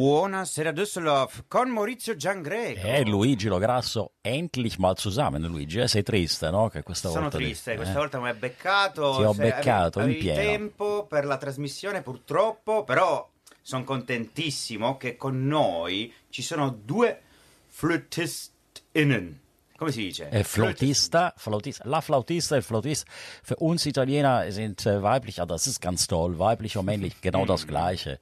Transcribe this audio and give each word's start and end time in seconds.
Buonasera 0.00 0.72
Düsseldorf 0.72 1.44
con 1.46 1.68
Maurizio 1.68 2.16
Giangreco. 2.16 2.86
Eh, 2.86 3.04
Luigi 3.04 3.48
Lograsso, 3.48 4.12
endlich 4.22 4.78
mal 4.78 4.96
zusammen, 4.96 5.42
Luigi. 5.42 5.78
Eh, 5.78 5.88
sei 5.88 6.02
triste, 6.02 6.48
no? 6.48 6.70
Che 6.70 6.82
questa 6.82 7.10
Sono 7.10 7.24
volta 7.24 7.36
triste, 7.36 7.72
eh. 7.74 7.76
questa 7.76 7.98
volta 7.98 8.18
mi 8.18 8.28
hai 8.28 8.34
beccato. 8.34 9.16
Ti 9.18 9.22
ho 9.24 9.34
beccato 9.34 9.98
in 9.98 10.04
avevi 10.06 10.20
pieno. 10.20 10.40
tempo 10.40 11.04
per 11.04 11.26
la 11.26 11.36
trasmissione 11.36 12.00
purtroppo, 12.00 12.82
però 12.82 13.28
sono 13.60 13.84
contentissimo 13.84 14.96
che 14.96 15.18
con 15.18 15.46
noi 15.46 16.10
ci 16.30 16.40
sono 16.40 16.70
due 16.70 17.20
flötistinnen. 17.68 19.38
Come 19.76 19.92
si 19.92 20.04
dice? 20.04 20.30
Äh, 20.30 20.44
Flautista, 20.44 21.34
Flautista, 21.36 21.84
La 21.86 22.00
Flautista, 22.00 22.56
el 22.56 22.62
Flautist. 22.62 23.06
Für 23.42 23.56
uns 23.56 23.84
Italiener 23.84 24.50
sind 24.50 24.86
äh, 24.86 25.02
weiblich, 25.02 25.40
also 25.40 25.52
das 25.52 25.66
ist 25.66 25.82
ganz 25.82 26.06
toll, 26.06 26.38
weiblich 26.38 26.78
und 26.78 26.86
männlich, 26.86 27.20
genau 27.20 27.44
das 27.44 27.66
Gleiche. 27.66 28.18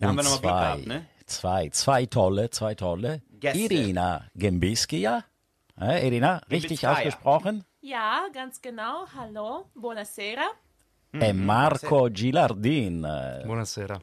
Da 0.00 0.08
haben 0.08 0.18
Und 0.18 0.24
wir 0.24 0.30
noch 0.30 0.42
mal 0.42 0.74
Glück 0.74 0.86
gehabt, 0.86 0.86
ne? 0.86 1.06
Zwei, 1.30 1.68
zwei 1.70 2.06
tolle, 2.06 2.48
zwei 2.50 2.74
tolle. 2.74 3.22
Gäste. 3.40 3.58
Irina 3.58 4.28
Gembiskia, 4.34 5.24
äh, 5.80 6.06
Irina, 6.06 6.40
richtig 6.50 6.86
ausgesprochen? 6.86 7.64
Ja, 7.80 8.28
ganz 8.32 8.60
genau. 8.60 9.06
Hallo, 9.16 9.70
buonasera. 9.74 10.42
E 11.12 11.32
Marco 11.32 12.08
Gilardin. 12.10 13.02
äh, 13.04 13.42
Buonasera. 13.44 13.98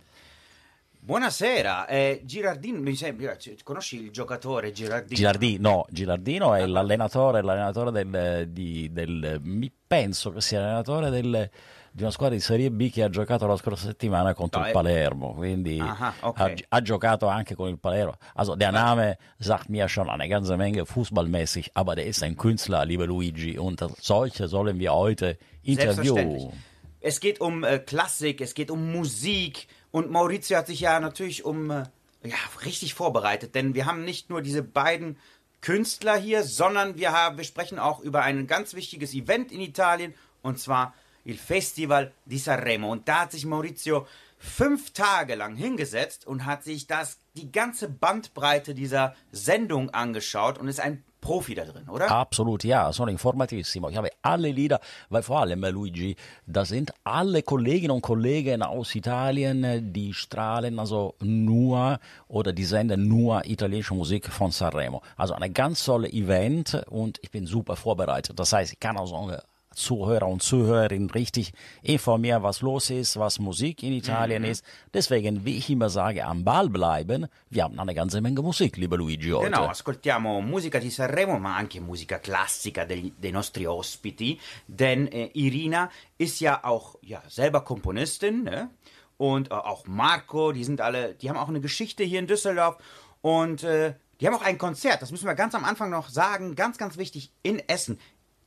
Buonasera, 0.99 1.87
eh, 1.87 2.21
Girardino, 2.25 2.81
mi 2.81 2.93
sembra, 2.95 3.37
c- 3.37 3.55
conosci 3.63 3.95
il 4.03 4.11
giocatore 4.11 4.73
Girardino? 4.73 5.15
Gilardino, 5.15 5.69
no, 5.69 5.85
Gilardino 5.89 6.53
è 6.53 6.65
l'allenatore, 6.65 7.41
l'allenatore 7.41 7.91
del, 7.91 8.49
di, 8.49 8.91
del, 8.91 9.39
mi 9.41 9.71
penso 9.87 10.31
che 10.33 10.41
sia 10.41 10.59
l'allenatore 10.59 11.09
del, 11.09 11.49
di 11.97 12.03
una 12.03 12.11
squadra 12.11 12.35
di 12.35 12.41
Serie 12.41 12.69
B 12.69 12.91
che 12.91 13.01
ha 13.01 13.09
giocato 13.09 13.47
la 13.47 13.57
scorsa 13.57 13.87
settimana 13.87 14.35
contro 14.35 14.61
No, 14.61 14.67
il. 14.67 14.71
Palermo, 14.71 15.33
quindi 15.33 15.79
Aha, 15.79 16.13
ok. 16.19 16.39
ha, 16.39 16.53
ha 16.69 16.81
giocato 16.83 17.25
anche 17.25 17.55
con 17.55 17.69
il 17.69 17.79
Palermo. 17.79 18.17
Also 18.35 18.53
der 18.53 18.71
Name 18.71 19.17
sagt 19.39 19.67
mir 19.69 19.87
schon 19.89 20.07
eine 20.07 20.27
ganze 20.27 20.57
Menge 20.57 20.85
fußballmäßig, 20.85 21.71
aber 21.73 21.95
der 21.95 22.05
ist 22.05 22.21
ein 22.21 22.37
Künstler, 22.37 22.85
lieber 22.85 23.07
Luigi, 23.07 23.57
und 23.57 23.83
solche 23.99 24.47
sollen 24.47 24.77
wir 24.77 24.93
heute 24.93 25.39
interviewen. 25.63 26.51
Es 26.99 27.19
geht 27.19 27.41
um 27.41 27.63
äh, 27.63 27.79
Klassik, 27.79 28.41
es 28.41 28.53
geht 28.53 28.69
um 28.69 28.91
Musik 28.91 29.67
und 29.89 30.11
Maurizio 30.11 30.55
hat 30.57 30.67
sich 30.67 30.81
ja 30.81 30.99
natürlich 30.99 31.45
um 31.45 31.71
äh, 31.71 31.85
ja, 32.23 32.37
richtig 32.63 32.93
vorbereitet, 32.93 33.55
denn 33.55 33.73
wir 33.73 33.87
haben 33.87 34.05
nicht 34.05 34.29
nur 34.29 34.43
diese 34.43 34.61
beiden 34.61 35.17
Künstler 35.61 36.15
hier, 36.15 36.43
sondern 36.43 36.99
wir, 36.99 37.11
haben, 37.11 37.37
wir 37.37 37.43
sprechen 37.43 37.79
auch 37.79 38.01
über 38.01 38.21
ein 38.21 38.45
ganz 38.45 38.75
wichtiges 38.75 39.15
Event 39.15 39.51
in 39.51 39.61
Italien 39.61 40.13
und 40.43 40.59
zwar 40.59 40.93
il 41.27 41.37
Festival 41.37 42.11
di 42.25 42.37
Sanremo. 42.37 42.91
Und 42.91 43.07
da 43.07 43.21
hat 43.21 43.31
sich 43.31 43.45
Maurizio 43.45 44.07
fünf 44.37 44.91
Tage 44.93 45.35
lang 45.35 45.55
hingesetzt 45.55 46.25
und 46.25 46.45
hat 46.45 46.63
sich 46.63 46.87
das 46.87 47.17
die 47.35 47.51
ganze 47.51 47.89
Bandbreite 47.89 48.73
dieser 48.73 49.13
Sendung 49.31 49.89
angeschaut 49.89 50.57
und 50.57 50.67
ist 50.67 50.79
ein 50.79 51.03
Profi 51.19 51.55
da 51.55 51.65
drin, 51.65 51.89
oder? 51.89 52.09
Absolut, 52.09 52.63
ja, 52.63 52.93
sono 52.93 53.11
informatissimo. 53.11 53.89
Ich 53.89 53.97
habe 53.97 54.11
alle 54.21 54.51
Lieder, 54.51 54.79
weil 55.09 55.23
vor 55.23 55.39
allem, 55.39 55.61
Luigi, 55.61 56.15
da 56.45 56.63
sind 56.63 56.93
alle 57.03 57.41
Kolleginnen 57.41 57.91
und 57.91 58.01
Kollegen 58.01 58.61
aus 58.61 58.93
Italien, 58.95 59.91
die 59.91 60.13
strahlen 60.13 60.79
also 60.79 61.15
nur 61.19 61.99
oder 62.27 62.53
die 62.53 62.63
senden 62.63 63.07
nur 63.07 63.45
italienische 63.45 63.95
Musik 63.95 64.27
von 64.27 64.51
Sanremo. 64.51 65.01
Also 65.17 65.33
ein 65.33 65.53
ganz 65.53 65.83
tolle 65.83 66.07
Event 66.09 66.81
und 66.87 67.17
ich 67.23 67.31
bin 67.31 67.47
super 67.47 67.75
vorbereitet. 67.75 68.39
Das 68.39 68.53
heißt, 68.53 68.73
ich 68.73 68.79
kann 68.79 68.95
also 68.97 69.31
äh, 69.31 69.39
Zuhörer 69.77 70.27
und 70.27 70.41
Zuhörerinnen 70.41 71.09
richtig 71.11 71.53
informieren, 71.83 72.43
was 72.43 72.61
los 72.61 72.89
ist, 72.89 73.17
was 73.17 73.39
Musik 73.39 73.83
in 73.83 73.93
Italien 73.93 74.43
ist. 74.43 74.65
Deswegen, 74.93 75.45
wie 75.45 75.57
ich 75.57 75.69
immer 75.69 75.89
sage, 75.89 76.25
am 76.25 76.43
Ball 76.43 76.67
bleiben. 76.69 77.27
Wir 77.49 77.63
haben 77.63 77.79
eine 77.79 77.93
ganze 77.93 78.19
Menge 78.21 78.41
Musik, 78.41 78.75
lieber 78.77 78.97
Luigi, 78.97 79.29
heute. 79.29 79.45
Genau, 79.51 79.67
ascoltiamo 79.67 80.41
musica 80.41 80.79
di 80.79 80.89
Sanremo, 80.89 81.37
ma 81.39 81.55
anche 81.55 81.79
musica 81.79 82.17
classica 82.19 82.85
degli- 82.85 83.13
dei 83.21 83.31
nostri 83.31 83.67
ospiti, 83.67 84.39
denn 84.67 85.07
äh, 85.07 85.29
Irina 85.33 85.89
ist 86.17 86.39
ja 86.39 86.63
auch 86.63 86.95
ja, 87.01 87.21
selber 87.29 87.61
Komponistin, 87.61 88.43
ne? 88.43 88.69
Und 89.17 89.51
äh, 89.51 89.53
auch 89.53 89.85
Marco, 89.87 90.51
die 90.51 90.63
sind 90.63 90.81
alle, 90.81 91.13
die 91.13 91.29
haben 91.29 91.37
auch 91.37 91.49
eine 91.49 91.61
Geschichte 91.61 92.03
hier 92.03 92.19
in 92.19 92.27
Düsseldorf 92.27 92.77
und 93.21 93.63
äh, 93.63 93.93
die 94.19 94.25
haben 94.27 94.33
auch 94.35 94.41
ein 94.41 94.57
Konzert, 94.57 95.01
das 95.03 95.11
müssen 95.11 95.27
wir 95.27 95.35
ganz 95.35 95.53
am 95.53 95.63
Anfang 95.63 95.91
noch 95.91 96.09
sagen, 96.09 96.55
ganz, 96.55 96.79
ganz 96.79 96.97
wichtig, 96.97 97.31
in 97.43 97.59
Essen. 97.69 97.99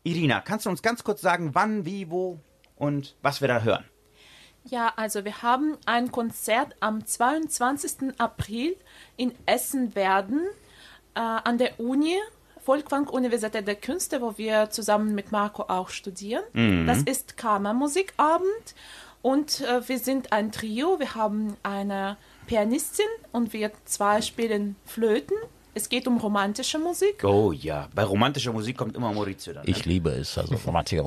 Irina, 0.02 0.40
kannst 0.40 0.66
du 0.66 0.70
uns 0.70 0.82
ganz 0.82 1.04
kurz 1.04 1.20
sagen, 1.20 1.50
wann, 1.54 1.84
wie, 1.84 2.10
wo 2.10 2.40
und 2.76 3.16
was 3.22 3.40
wir 3.40 3.48
da 3.48 3.60
hören? 3.60 3.84
Ja, 4.64 4.92
also 4.96 5.24
wir 5.24 5.42
haben 5.42 5.76
ein 5.86 6.12
Konzert 6.12 6.76
am 6.80 7.06
22. 7.06 8.18
April 8.18 8.76
in 9.16 9.32
Essen 9.46 9.94
werden 9.94 10.40
äh, 11.14 11.20
an 11.20 11.58
der 11.58 11.80
Uni, 11.80 12.16
Volkwang 12.64 13.08
Universität 13.08 13.66
der 13.66 13.74
Künste, 13.74 14.20
wo 14.20 14.36
wir 14.36 14.70
zusammen 14.70 15.14
mit 15.14 15.32
Marco 15.32 15.62
auch 15.62 15.88
studieren. 15.88 16.42
Das 16.86 17.02
ist 17.02 17.36
Kammermusikabend 17.38 18.74
und 19.22 19.62
äh, 19.62 19.88
wir 19.88 19.98
sind 19.98 20.32
ein 20.32 20.52
Trio. 20.52 20.98
Wir 20.98 21.14
haben 21.14 21.56
eine 21.62 22.16
Pianistin 22.46 23.06
und 23.32 23.52
wir 23.52 23.72
zwei 23.86 24.20
spielen 24.20 24.76
Flöten. 24.84 25.36
Es 25.72 25.88
geht 25.88 26.08
um 26.08 26.16
romantische 26.18 26.78
Musik. 26.78 27.22
Oh 27.22 27.52
ja, 27.52 27.88
bei 27.94 28.02
romantischer 28.02 28.52
Musik 28.52 28.76
kommt 28.76 28.96
immer 28.96 29.12
Maurizio 29.12 29.52
dann. 29.52 29.62
Ne? 29.64 29.70
Ich 29.70 29.84
liebe 29.84 30.10
es, 30.10 30.36
also 30.36 30.56
romantica, 30.66 31.02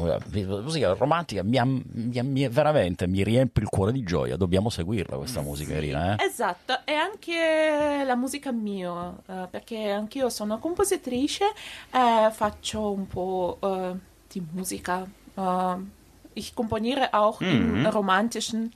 musica 0.64 0.94
romantica, 0.94 1.44
mi, 1.44 1.60
mi, 1.94 2.22
mi- 2.24 2.48
veramente 2.48 3.06
mi 3.08 3.24
riempie 3.24 3.62
il 3.64 3.70
cuore 3.70 3.92
di 3.92 4.04
gioia, 4.04 4.38
dobbiamo 4.38 4.70
seguirla 4.70 5.18
questa 5.18 5.42
musica 5.42 5.74
Irina, 5.76 6.16
eh? 6.16 6.24
Esatto, 6.26 6.80
e 6.86 6.94
anche 6.94 8.04
la 8.06 8.16
musica 8.16 8.52
mia, 8.54 9.14
eh, 9.28 9.48
perché 9.52 9.92
anch'io 9.92 10.30
sono 10.30 10.58
compositrice 10.60 11.44
e 11.92 12.30
faccio 12.32 12.90
un 12.92 13.06
po' 13.08 13.58
eh, 13.62 13.92
di 14.32 14.42
musica. 14.54 15.06
Eh, 15.36 15.76
ich 16.36 16.54
komponiere 16.54 17.10
auch 17.14 17.42
im 17.42 17.86
romantischen 17.88 18.72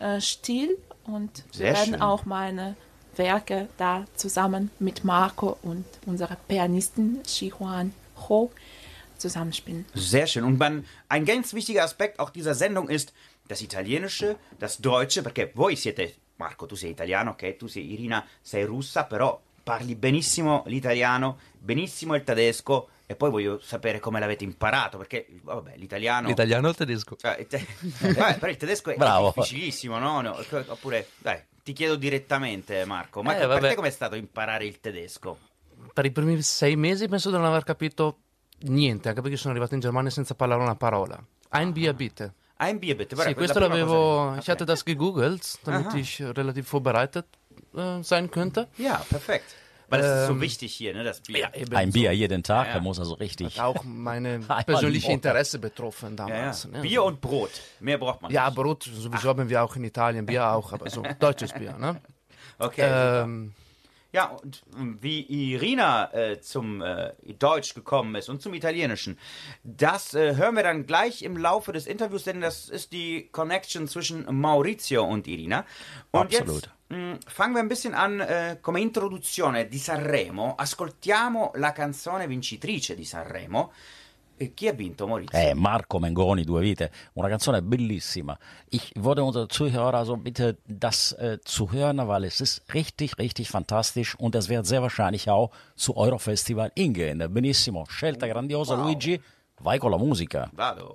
äh, 0.00 0.20
Stil 0.20 0.76
und 1.04 1.44
Sehr 1.52 1.72
werden 1.74 1.94
schön. 1.94 2.02
auch 2.02 2.24
meine 2.26 2.74
Werke 3.18 3.68
da 3.76 4.04
zusammen 4.14 4.70
mit 4.78 5.04
Marco 5.04 5.58
und 5.62 5.84
unserer 6.06 6.36
Pianistin 6.48 7.20
Xihuan 7.24 7.92
Ho 8.28 8.50
zusammenspielen. 9.18 9.84
Sehr 9.94 10.26
schön. 10.26 10.44
Und 10.44 10.58
man, 10.58 10.84
ein 11.08 11.24
ganz 11.24 11.52
wichtiger 11.52 11.82
Aspekt 11.84 12.18
auch 12.20 12.30
dieser 12.30 12.54
Sendung 12.54 12.88
ist 12.88 13.12
das 13.48 13.60
Italienische, 13.62 14.36
das 14.58 14.78
Deutsche, 14.78 15.22
perché 15.22 15.50
voi 15.54 15.74
siete, 15.76 16.12
Marco, 16.36 16.66
tu 16.66 16.76
sei 16.76 16.90
italiano, 16.90 17.32
ok? 17.32 17.56
Tu 17.56 17.66
sei 17.68 17.92
Irina, 17.92 18.24
sei 18.42 18.64
russa, 18.64 19.04
però 19.04 19.40
parli 19.64 19.94
benissimo 19.94 20.62
l'italiano, 20.66 21.38
benissimo 21.58 22.14
il 22.14 22.24
tedesco, 22.24 22.88
e 23.06 23.16
poi 23.16 23.30
voglio 23.30 23.58
sapere 23.60 24.00
come 24.00 24.20
l'avete 24.20 24.44
imparato, 24.44 24.98
perché, 24.98 25.26
vabbè, 25.42 25.76
l'italiano... 25.76 26.28
L'italiano 26.28 26.68
o 26.68 26.70
il 26.70 26.76
tedesco? 26.76 27.16
Eh, 27.22 27.46
te- 27.46 27.66
vabbè, 27.80 28.38
però 28.38 28.50
il 28.52 28.56
tedesco 28.58 28.90
è 28.90 28.96
Bravo. 28.96 29.32
difficilissimo, 29.34 29.98
no? 29.98 30.20
No, 30.20 30.36
Oppure, 30.68 31.08
dai, 31.18 31.42
ti 31.68 31.74
chiedo 31.74 31.96
direttamente, 31.96 32.82
Marco, 32.86 33.22
ma 33.22 33.36
Eh, 33.36 33.46
per 33.46 33.60
te 33.60 33.74
com'è 33.74 33.90
stato 33.90 34.14
imparare 34.14 34.64
il 34.64 34.80
tedesco? 34.80 35.36
Per 35.92 36.04
i 36.06 36.10
primi 36.10 36.40
sei 36.40 36.76
mesi 36.76 37.08
penso 37.08 37.28
di 37.28 37.36
non 37.36 37.44
aver 37.44 37.62
capito 37.62 38.20
niente, 38.60 39.10
anche 39.10 39.20
perché 39.20 39.36
sono 39.36 39.50
arrivato 39.52 39.74
in 39.74 39.80
Germania 39.80 40.08
senza 40.08 40.34
parlare 40.34 40.62
una 40.62 40.76
parola. 40.76 41.22
Ein 41.50 41.72
Bier 41.72 41.92
bitte. 41.94 42.32
Ein 42.56 42.78
Bier 42.78 42.96
bitte. 42.96 43.16
Sì, 43.16 43.34
questo 43.34 43.58
l'avevo, 43.58 44.34
ich 44.36 44.48
hatte 44.48 44.64
das 44.64 44.82
gegoogelt, 44.82 45.58
damit 45.62 45.88
Aha. 45.88 45.98
ich 45.98 46.20
relativ 46.34 46.68
vorbereitet 46.68 47.26
äh, 47.74 48.02
sein 48.02 48.30
könnte. 48.30 48.68
Ja, 48.76 49.04
perfekt. 49.06 49.54
Weil 49.90 50.02
das 50.02 50.20
ist 50.20 50.26
so 50.26 50.32
Ähm, 50.34 50.40
wichtig 50.42 50.74
hier, 50.74 50.92
ne, 50.94 51.02
das 51.04 51.20
Bier. 51.20 51.50
eben 51.54 51.74
Ein 51.74 51.92
Bier 51.92 52.12
jeden 52.12 52.42
Tag, 52.42 52.66
Ja, 52.66 52.72
ja. 52.72 52.78
da 52.78 52.82
muss 52.82 52.98
also 52.98 53.14
richtig. 53.14 53.58
Hat 53.58 53.64
auch 53.64 53.84
meine 53.84 54.40
persönliche. 54.66 55.12
Interesse 55.12 55.58
betroffen 55.58 56.16
Ja, 56.18 56.28
ja. 56.28 56.34
damals. 56.34 56.66
ne? 56.68 56.80
Bier 56.82 57.02
und 57.04 57.20
Brot. 57.20 57.50
Mehr 57.80 57.96
braucht 57.98 58.20
man 58.22 58.30
Ja, 58.30 58.46
nicht. 58.46 58.56
Brot 58.56 58.82
sowieso 58.84 59.28
haben 59.30 59.48
wir 59.48 59.62
auch 59.62 59.74
in 59.76 59.84
Italien, 59.84 60.26
Bier 60.26 60.46
auch, 60.52 60.72
aber 60.72 60.90
so 60.90 61.02
deutsches 61.18 61.52
Bier. 61.52 61.72
Ne? 61.78 62.00
Okay. 62.58 62.82
Ähm, 62.84 63.54
ja, 64.10 64.26
und 64.26 64.62
ähm, 64.74 64.98
wie 65.02 65.20
Irina 65.52 66.12
äh, 66.14 66.40
zum 66.40 66.80
äh, 66.80 67.12
Deutsch 67.38 67.74
gekommen 67.74 68.14
ist 68.14 68.28
und 68.30 68.40
zum 68.42 68.54
Italienischen, 68.54 69.18
das 69.64 70.14
äh, 70.14 70.34
hören 70.34 70.56
wir 70.56 70.62
dann 70.62 70.86
gleich 70.86 71.22
im 71.22 71.36
Laufe 71.36 71.72
des 71.72 71.86
Interviews, 71.86 72.24
denn 72.24 72.40
das 72.40 72.68
ist 72.70 72.92
die 72.92 73.28
Connection 73.32 73.86
zwischen 73.86 74.24
Maurizio 74.34 75.04
und 75.04 75.26
Irina. 75.28 75.64
Und 76.10 76.34
Absolut. 76.34 76.54
jetzt 76.62 76.70
fangen 77.26 77.54
wir 77.54 77.60
ein 77.60 77.68
bisschen 77.68 77.94
an 77.94 78.20
äh, 78.20 78.58
come 78.60 78.80
introduzione 78.80 79.68
di 79.68 79.78
Sanremo. 79.78 80.54
Ascoltiamo 80.56 81.52
la 81.56 81.72
canzone 81.72 82.26
vincitrice 82.26 82.94
di 82.94 83.04
Sanremo. 83.04 83.72
E 84.40 84.54
chi 84.54 84.68
ha 84.68 84.72
vinto, 84.72 85.08
Maurizio? 85.08 85.36
Eh, 85.36 85.52
Marco 85.52 85.98
Mengoni, 85.98 86.44
Due 86.44 86.60
Vite, 86.60 86.92
una 87.14 87.28
canzone 87.28 87.60
bellissima. 87.60 88.38
Ich 88.68 88.92
würde 88.94 89.20
unsere 89.24 89.48
Zuhörer 89.48 90.04
so 90.04 90.16
bitte, 90.16 90.58
das 90.64 91.10
äh, 91.18 91.38
zu 91.42 91.72
hören, 91.72 92.06
weil 92.06 92.22
es 92.22 92.40
ist 92.40 92.62
richtig, 92.72 93.18
richtig 93.18 93.48
fantastisch 93.48 94.14
und 94.16 94.36
es 94.36 94.48
wird 94.48 94.64
sehr 94.64 94.80
wahrscheinlich 94.80 95.28
auch 95.28 95.50
zu 95.74 95.96
Eurofestival 95.96 96.70
hingehen. 96.76 97.18
Benissimo, 97.32 97.84
scelta 97.88 98.28
grandiosa 98.28 98.76
Wow. 98.76 98.84
Luigi, 98.84 99.20
vai 99.60 99.78
con 99.80 99.90
la 99.90 99.98
musica. 99.98 100.48
Vado. 100.52 100.94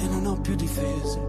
e 0.00 0.08
non 0.08 0.26
ho 0.26 0.36
più 0.40 0.54
difese. 0.54 1.20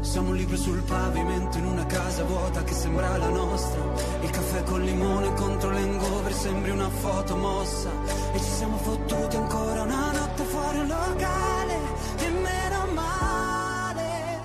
Siamo 0.00 0.30
un 0.30 0.36
libro 0.36 0.56
sul 0.56 0.82
pavimento 0.82 1.58
in 1.58 1.66
una 1.66 1.84
casa 1.86 2.24
vuota 2.24 2.62
che 2.64 2.72
sembra 2.72 3.16
la 3.16 3.28
nostra. 3.28 3.80
Il 4.22 4.30
caffè 4.30 4.62
con 4.64 4.82
limone 4.82 5.34
contro 5.34 5.70
l'engover 5.70 6.32
sembri 6.32 6.70
una 6.70 6.88
foto 6.88 7.36
mossa. 7.36 7.90
E 8.32 8.38
ci 8.38 8.50
siamo 8.50 8.76
fottuti 8.78 9.36
ancora 9.36 9.82
una 9.82 10.12
notte 10.12 10.42
fuori 10.44 10.78
un 10.78 10.86
locale. 10.86 11.76
E 12.18 12.28
meno 12.30 12.86
male. 12.94 14.40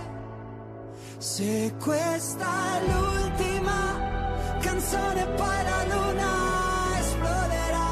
Se 1.17 1.73
questa 1.79 2.45
è 2.77 2.81
l'ultima 2.87 4.11
canzone, 4.59 5.25
poi 5.25 5.63
la 5.63 5.83
luna 5.95 6.99
esploderà. 6.99 7.91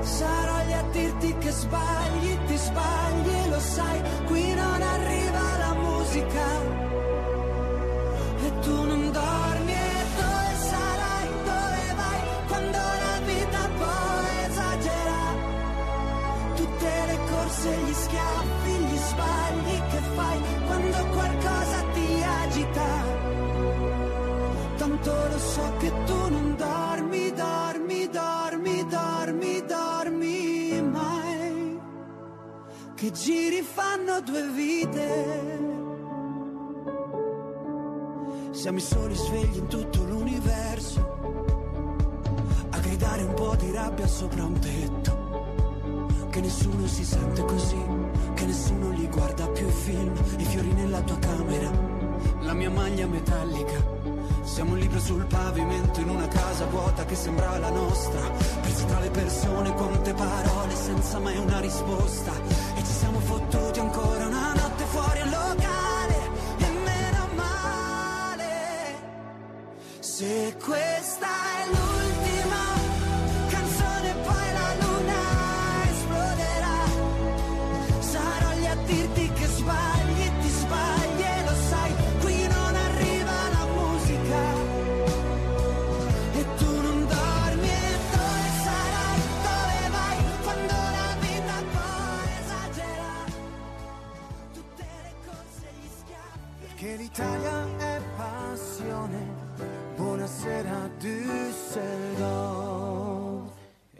Sarò 0.00 0.64
lì 0.64 0.72
a 0.72 0.82
dirti 0.92 1.36
che 1.38 1.50
sbagli, 1.50 2.35
sbagli 2.66 3.48
lo 3.54 3.60
sai, 3.60 3.98
qui 4.28 4.54
non 4.54 4.80
arriva 4.94 5.44
la 5.64 5.72
musica. 5.84 6.46
E 8.46 8.48
tu 8.64 8.76
non 8.90 9.02
dormi 9.18 9.76
e 9.94 10.00
dove 10.20 10.52
sarai, 10.70 11.26
dove 11.50 11.84
vai, 12.00 12.20
quando 12.48 12.82
la 13.04 13.16
vita 13.30 13.62
poi 13.80 14.28
esagera. 14.48 15.20
Tutte 16.58 16.90
le 17.10 17.18
corse, 17.30 17.68
gli 17.84 17.94
schiaffi, 18.04 18.74
gli 18.88 19.00
sbagli 19.10 19.76
che 19.90 20.00
fai, 20.16 20.38
quando 20.66 20.98
qualcosa 21.16 21.78
ti 21.94 22.08
agita. 22.42 22.90
Tanto 24.76 25.10
lo 25.32 25.38
so 25.38 25.66
che 25.78 25.92
tu 26.06 26.18
non 26.30 26.55
Che 33.06 33.12
giri 33.12 33.62
fanno 33.62 34.20
due 34.20 34.48
vite. 34.48 35.58
Siamo 38.50 38.78
i 38.78 38.80
soli 38.80 39.14
svegli 39.14 39.58
in 39.58 39.68
tutto 39.68 40.02
l'universo. 40.02 41.18
A 42.68 42.78
gridare 42.80 43.22
un 43.22 43.34
po' 43.34 43.54
di 43.54 43.70
rabbia 43.70 44.08
sopra 44.08 44.42
un 44.42 44.58
tetto. 44.58 46.28
Che 46.30 46.40
nessuno 46.40 46.84
si 46.88 47.04
sente 47.04 47.44
così, 47.44 47.80
che 48.34 48.44
nessuno 48.44 48.90
li 48.90 49.06
guarda 49.06 49.46
più 49.50 49.68
i 49.68 49.70
film, 49.70 50.12
i 50.38 50.44
fiori 50.44 50.72
nella 50.72 51.00
tua 51.02 51.18
camera, 51.20 51.70
la 52.40 52.54
mia 52.54 52.70
maglia 52.70 53.06
metallica. 53.06 53.95
Siamo 54.46 54.72
un 54.72 54.78
libro 54.78 55.00
sul 55.00 55.26
pavimento 55.26 56.00
in 56.00 56.08
una 56.08 56.28
casa 56.28 56.66
vuota 56.66 57.04
che 57.04 57.16
sembra 57.16 57.58
la 57.58 57.68
nostra. 57.68 58.20
Persi 58.62 58.86
tra 58.86 59.00
le 59.00 59.10
persone, 59.10 59.74
quante 59.74 60.14
parole 60.14 60.74
senza 60.74 61.18
mai 61.18 61.36
una 61.36 61.58
risposta. 61.58 62.32
E 62.76 62.78
ci 62.78 62.92
siamo 62.92 63.18
fottuti 63.18 63.80
ancora 63.80 64.26
una 64.26 64.54
notte 64.54 64.84
fuori 64.84 65.20
al 65.20 65.30
locale. 65.30 66.30
E 66.58 66.68
meno 66.84 67.28
male. 67.34 68.94
Se 69.98 70.56
questa 70.64 71.15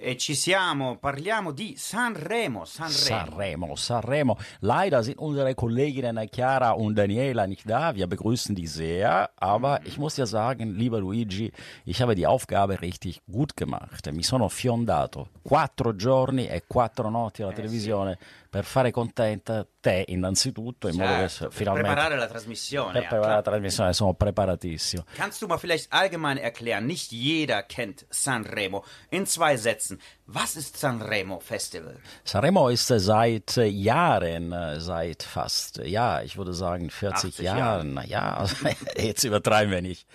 E 0.07 0.17
ci 0.17 0.37
siamo, 0.37 0.99
parliamo 0.99 1.51
di 1.51 1.75
Sanremo. 1.77 2.65
Sanremo. 2.65 2.95
Sanremo, 2.95 3.75
Sanremo. 3.75 4.39
Leider 4.61 5.03
sind 5.03 5.19
unsere 5.19 5.53
Kolleginnen 5.57 6.29
Chiara 6.31 6.71
und 6.71 6.95
Daniela 6.95 7.45
nicht 7.49 7.69
da. 7.69 7.93
Wir 7.93 8.07
begrüßen 8.07 8.55
die 8.55 8.69
sehr. 8.69 9.31
Aber 9.35 9.81
ich 9.85 9.99
muss 9.99 10.17
ja 10.17 10.25
sagen, 10.25 10.77
lieber 10.77 11.01
Luigi, 11.01 11.51
ich 11.85 12.01
habe 12.01 12.15
die 12.15 12.25
Aufgabe 12.25 12.81
richtig 12.83 13.21
gut 13.27 13.57
gemacht. 13.57 14.09
Mi 14.13 14.23
sono 14.23 14.49
fiondato 14.49 15.31
quattro 15.43 15.93
giorni 15.97 16.47
e 16.47 16.63
quattro 16.69 17.11
notti 17.11 17.43
alla 17.43 17.53
televisione 17.53 18.17
per 18.57 18.65
fare 18.65 18.91
contenta 18.91 19.67
te 19.79 20.05
innanzitutto, 20.09 20.89
in 20.89 20.97
modo 20.97 21.13
che 21.13 21.29
Certo, 21.29 21.49
per 21.49 21.53
finalmente... 21.53 21.91
preparare 21.91 22.17
la 22.17 22.27
trasmissione. 22.27 22.93
per 22.93 23.01
preparare 23.03 23.27
la 23.27 23.43
klar. 23.43 23.43
trasmissione 23.43 23.93
sono 23.93 24.15
preparatissimo. 24.15 25.05
Kannst 25.15 25.43
du 25.43 25.47
mal 25.47 25.59
vielleicht 25.59 25.89
allgemein 25.91 26.39
erklären, 26.39 26.87
nicht 26.87 27.13
jeder 27.13 27.63
kennt 27.65 28.07
Sanremo. 28.09 28.83
In 29.11 29.27
zwei 29.27 29.59
Sätzen, 29.59 30.01
was 30.29 30.57
ist 30.57 30.77
Sanremo 30.77 31.39
Festival? 31.39 31.97
Sanremo 32.25 32.69
ist 32.69 32.91
äh, 32.91 32.99
seit 32.99 33.57
äh, 33.57 33.67
Jahren, 33.67 34.53
äh, 34.53 34.81
seit 34.81 35.23
fast, 35.23 35.79
ja, 35.79 36.21
ich 36.23 36.37
würde 36.37 36.53
sagen 36.53 36.91
40 36.91 37.31
80 37.31 37.45
Jahren, 37.45 37.95
na 37.95 38.05
ja, 38.05 38.37
also, 38.37 38.57
jetzt 38.97 39.23
übertreiben 39.25 39.71
wir 39.71 39.83
nicht, 39.83 40.07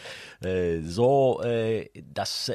so 0.84 1.40
das 2.14 2.52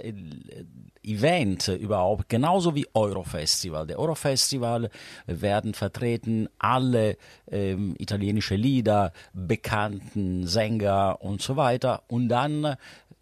Event 1.04 1.68
überhaupt, 1.68 2.28
genauso 2.28 2.74
wie 2.74 2.86
Eurofestival. 2.94 3.86
Der 3.86 3.98
Eurofestival 4.00 4.90
werden 5.26 5.72
vertreten 5.72 6.48
alle 6.58 7.16
ähm, 7.48 7.94
italienische 7.98 8.56
Lieder, 8.56 9.12
bekannten 9.32 10.48
Sänger 10.48 11.18
und 11.20 11.42
so 11.42 11.56
weiter 11.56 12.02
und 12.08 12.28
dann 12.28 12.76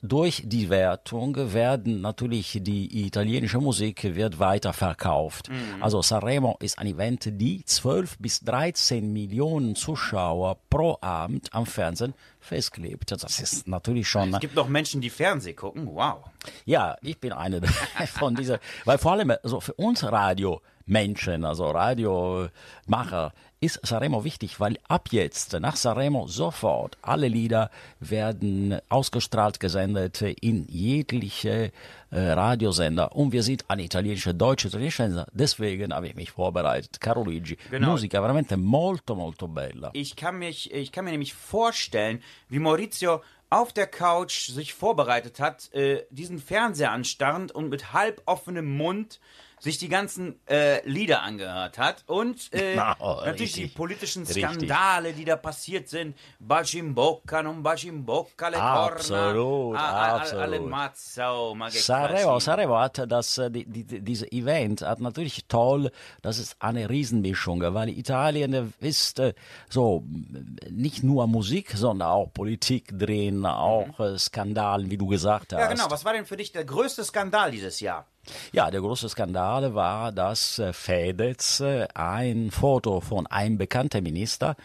durch 0.05 0.43
die 0.45 0.69
Wertung 0.69 1.35
werden 1.55 2.03
natürlich 2.03 2.59
die 2.61 3.07
italienische 3.07 3.59
Musik 3.59 4.15
wird 4.15 4.39
weiter 4.39 4.75
verkauft. 4.75 5.49
Also 5.81 6.03
Sanremo 6.03 6.59
ist 6.61 6.79
ein 6.79 6.87
Event, 6.87 7.41
die 7.41 7.65
12 7.65 8.19
bis 8.19 8.41
13 8.41 9.11
Millionen 9.11 9.75
Zuschauer 9.75 10.59
pro 10.69 10.99
Abend 11.01 11.49
am 11.55 11.65
Fernsehen 11.65 12.13
festklebt. 12.39 13.13
Das 13.13 13.41
ist 13.41 13.67
natürlich 13.67 14.07
schon 14.07 14.35
Es 14.35 14.41
gibt 14.41 14.55
noch 14.55 14.69
Menschen, 14.69 15.01
die 15.01 15.09
Fernsehen 15.09 15.57
gucken. 15.57 15.87
Wow. 15.87 16.25
ja, 16.67 16.97
ich 17.01 17.19
bin 17.19 17.33
einer 17.33 17.61
von 18.09 18.35
dieser, 18.35 18.61
weil 18.85 18.99
vor 18.99 19.13
allem 19.13 19.33
also 19.43 19.61
für 19.61 19.73
uns 19.75 20.05
Radiomenschen, 20.05 21.47
also 21.47 21.71
Radiomacher, 21.71 23.33
ist 23.65 23.81
Sanremo 23.83 24.25
wichtig, 24.25 24.61
weil 24.61 24.79
ab 24.89 25.09
jetzt, 25.11 25.53
nach 25.61 25.77
Sanremo 25.77 26.27
sofort, 26.27 26.97
alle 27.03 27.29
Lieder 27.29 27.71
werden 28.01 28.79
ausgestrahlt, 28.89 29.61
gesendet 29.61 30.23
in 30.23 30.67
jegliche 30.69 31.73
äh, 32.11 32.21
Radiosender. 32.21 33.15
Und 33.15 33.33
wir 33.33 33.43
sind 33.43 33.65
ein 33.69 33.79
italienischer, 33.81 34.33
deutscher, 34.35 34.69
italienischer 34.69 35.07
Sender. 35.07 35.27
Deswegen 35.33 35.93
habe 35.95 36.09
ich 36.09 36.15
mich 36.15 36.31
vorbereitet. 36.31 37.01
Caro 37.01 37.25
Luigi, 37.25 37.57
Genau. 37.71 37.93
musica 37.93 38.21
veramente 38.21 38.57
molto, 38.57 39.15
molto 39.15 39.49
bella. 39.49 39.91
Ich 39.95 40.15
kann, 40.17 40.39
mich, 40.39 40.73
ich 40.73 40.93
kann 40.93 41.05
mir 41.05 41.11
nämlich 41.13 41.35
vorstellen, 41.35 42.23
wie 42.49 42.59
Maurizio 42.59 43.23
auf 43.51 43.73
der 43.73 43.87
Couch 43.87 44.49
sich 44.51 44.75
vorbereitet 44.75 45.39
hat, 45.39 45.73
äh, 45.75 46.05
diesen 46.11 46.39
Fernseher 46.39 46.91
anstarrend 46.93 47.53
und 47.53 47.69
mit 47.69 47.93
halb 47.93 48.21
offenem 48.27 48.77
Mund 48.77 49.21
sich 49.65 49.79
die 49.79 49.89
ganzen 49.89 50.39
äh, 50.47 50.87
Lieder 50.87 51.23
angehört 51.23 51.79
hat 51.79 52.05
und 52.07 52.53
äh, 52.53 52.77
Na, 52.77 52.97
oh, 53.01 53.23
natürlich 53.25 53.55
die 53.55 53.63
richtig. 53.63 53.77
politischen 53.77 54.25
Richtig. 54.25 54.45
Skandale, 54.45 55.15
die 55.15 55.25
da 55.25 55.37
passiert 55.37 55.89
sind. 55.89 56.17
Baci 56.39 56.81
in 56.81 56.95
bocca, 56.95 57.43
non 57.43 57.63
baci 57.63 57.89
in 57.89 58.05
bocca, 58.05 58.49
le 58.49 58.61
Absolut, 58.61 59.77
ah, 59.79 60.17
absolut. 60.17 60.43
Alle 60.43 60.61
Mazzo, 60.61 61.57
casino. 61.59 62.39
Sanremo 62.39 62.79
hat 62.79 63.11
das, 63.11 63.39
äh, 63.39 63.51
die, 63.51 63.65
die, 63.65 64.01
diese 64.03 64.31
Event 64.31 64.83
hat 64.83 65.01
natürlich 65.01 65.47
toll, 65.49 65.91
das 66.21 66.39
ist 66.39 66.57
eine 66.59 66.91
Riesenmischung, 66.91 67.63
weil 67.63 67.89
Italien 67.89 68.75
ist 68.81 69.19
äh, 69.19 69.33
so 69.71 70.05
nicht 70.71 71.03
nur 71.03 71.27
Musik, 71.27 71.73
sondern 71.75 72.11
auch 72.11 72.31
Politik 72.35 72.99
drin, 72.99 73.47
auch 73.47 73.99
äh, 73.99 74.19
Skandalen, 74.19 74.91
wie 74.91 74.99
du 74.99 75.07
gesagt 75.07 75.55
hast. 75.55 75.61
Ja, 75.61 75.69
genau. 75.69 75.91
Was 75.91 76.05
war 76.05 76.13
denn 76.13 76.27
für 76.27 76.37
dich 76.37 76.53
der 76.53 76.67
größte 76.67 77.03
Skandal 77.03 77.51
dieses 77.51 77.81
Jahr? 77.81 78.07
Ja, 78.53 78.71
der 78.71 78.81
große 78.81 79.09
Skandal 79.09 79.75
war, 79.75 80.13
dass 80.13 80.59
äh, 80.59 80.73
Fedez 80.73 81.61
äh, 81.61 81.87
ein 81.95 82.51
Foto 82.51 83.01
von 83.01 83.27
einem 83.27 83.59
bekannten 83.59 84.03
Minister 84.03 84.57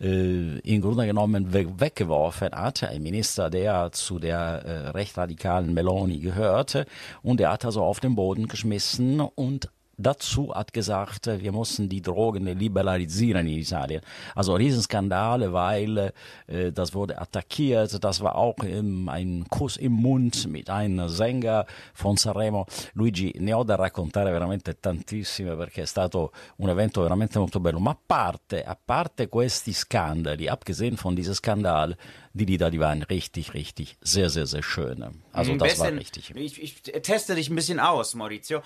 äh, 0.00 0.58
im 0.58 0.82
Grunde 0.82 1.06
genommen 1.06 1.52
we 1.52 1.66
weggeworfen 1.80 2.52
hat. 2.52 2.82
Ein 2.82 3.02
Minister, 3.02 3.50
der 3.50 3.92
zu 3.92 4.18
der 4.18 4.38
äh, 4.38 4.88
recht 4.90 5.16
radikalen 5.16 5.74
Meloni 5.74 6.18
gehörte. 6.18 6.86
Und 7.22 7.40
er 7.40 7.52
hat 7.52 7.64
also 7.64 7.82
auf 7.82 8.00
den 8.00 8.14
Boden 8.14 8.48
geschmissen 8.48 9.20
und 9.20 9.70
dazu 9.96 10.54
hat 10.54 10.72
gesagt, 10.72 11.26
wir 11.26 11.52
müssen 11.52 11.88
die 11.88 12.02
Drogen 12.02 12.46
liberalisieren 12.46 13.46
in 13.46 13.58
Italien. 13.58 14.02
Also 14.34 14.54
Riesenskandale, 14.54 15.52
weil 15.52 16.12
äh, 16.46 16.72
das 16.72 16.94
wurde 16.94 17.18
attackiert. 17.20 18.02
Das 18.02 18.20
war 18.20 18.36
auch 18.36 18.56
ähm, 18.64 19.08
ein 19.08 19.44
Kuss 19.48 19.76
im 19.76 19.92
Mund 19.92 20.48
mit 20.48 20.70
einem 20.70 21.08
Sänger 21.08 21.66
von 21.94 22.16
Sanremo. 22.16 22.66
Luigi, 22.94 23.34
ne 23.38 23.54
ho 23.54 23.64
da 23.64 23.76
raccontare 23.76 24.30
veramente 24.30 24.78
tantissime 24.80 25.56
perché 25.56 25.82
è 25.82 25.86
stato 25.86 26.32
un 26.56 26.68
evento 26.68 27.02
veramente 27.02 27.38
molto 27.38 27.60
bello. 27.60 27.78
Ma 27.78 27.90
a 27.90 27.98
parte, 28.06 28.64
a 28.64 28.76
parte 28.82 29.28
questi 29.28 29.72
scandali, 29.72 30.48
abgesehen 30.48 30.96
von 30.96 31.14
diesem 31.14 31.34
Skandal, 31.34 31.96
die 32.32 32.44
Lieder, 32.44 32.70
die 32.70 32.78
waren 32.78 33.02
richtig, 33.02 33.54
richtig 33.54 33.96
sehr, 34.00 34.28
sehr, 34.28 34.46
sehr 34.46 34.62
schön. 34.62 35.04
Also 35.32 35.56
das 35.56 35.78
war 35.78 35.92
richtig. 35.92 36.34
Ich, 36.34 36.62
ich 36.62 36.82
teste 36.82 37.34
dich 37.34 37.48
ein 37.48 37.56
bisschen 37.56 37.80
aus, 37.80 38.14
Maurizio. 38.14 38.62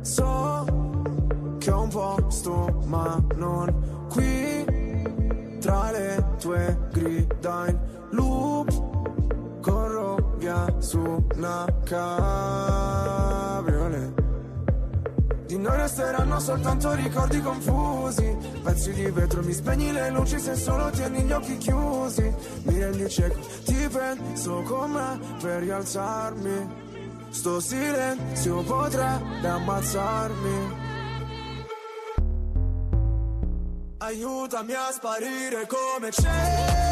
So 0.00 0.64
che 1.58 1.70
ho 1.70 1.82
un 1.82 1.88
posto, 1.88 2.82
ma 2.86 3.22
non 3.36 4.08
qui. 4.08 4.66
Tra 5.60 5.92
le 5.92 6.24
tue 6.38 6.76
grida 6.90 7.68
in 7.68 7.78
loop 8.10 9.60
corro 9.60 10.34
via 10.38 10.66
su 10.78 11.24
una 11.36 11.64
Di 11.84 13.39
noi 15.60 15.76
resteranno 15.76 16.40
soltanto 16.40 16.92
ricordi 16.94 17.40
confusi. 17.40 18.36
Pezzi 18.62 18.92
di 18.92 19.04
vetro, 19.10 19.42
mi 19.42 19.52
spegni 19.52 19.92
le 19.92 20.10
luci 20.10 20.38
se 20.38 20.54
solo 20.54 20.90
tieni 20.90 21.22
gli 21.22 21.32
occhi 21.32 21.56
chiusi. 21.58 22.34
Mi 22.62 22.78
rendi 22.78 23.08
cieco, 23.08 23.38
ti 23.64 23.88
penso 23.88 24.62
con 24.62 24.90
me 24.90 25.18
per 25.40 25.62
rialzarmi. 25.62 26.88
Sto 27.30 27.60
silenzio 27.60 28.62
potrebbe 28.62 29.48
ammazzarmi. 29.48 30.88
Aiutami 33.98 34.72
a 34.72 34.90
sparire 34.92 35.66
come 35.66 36.10
cenere 36.10 36.89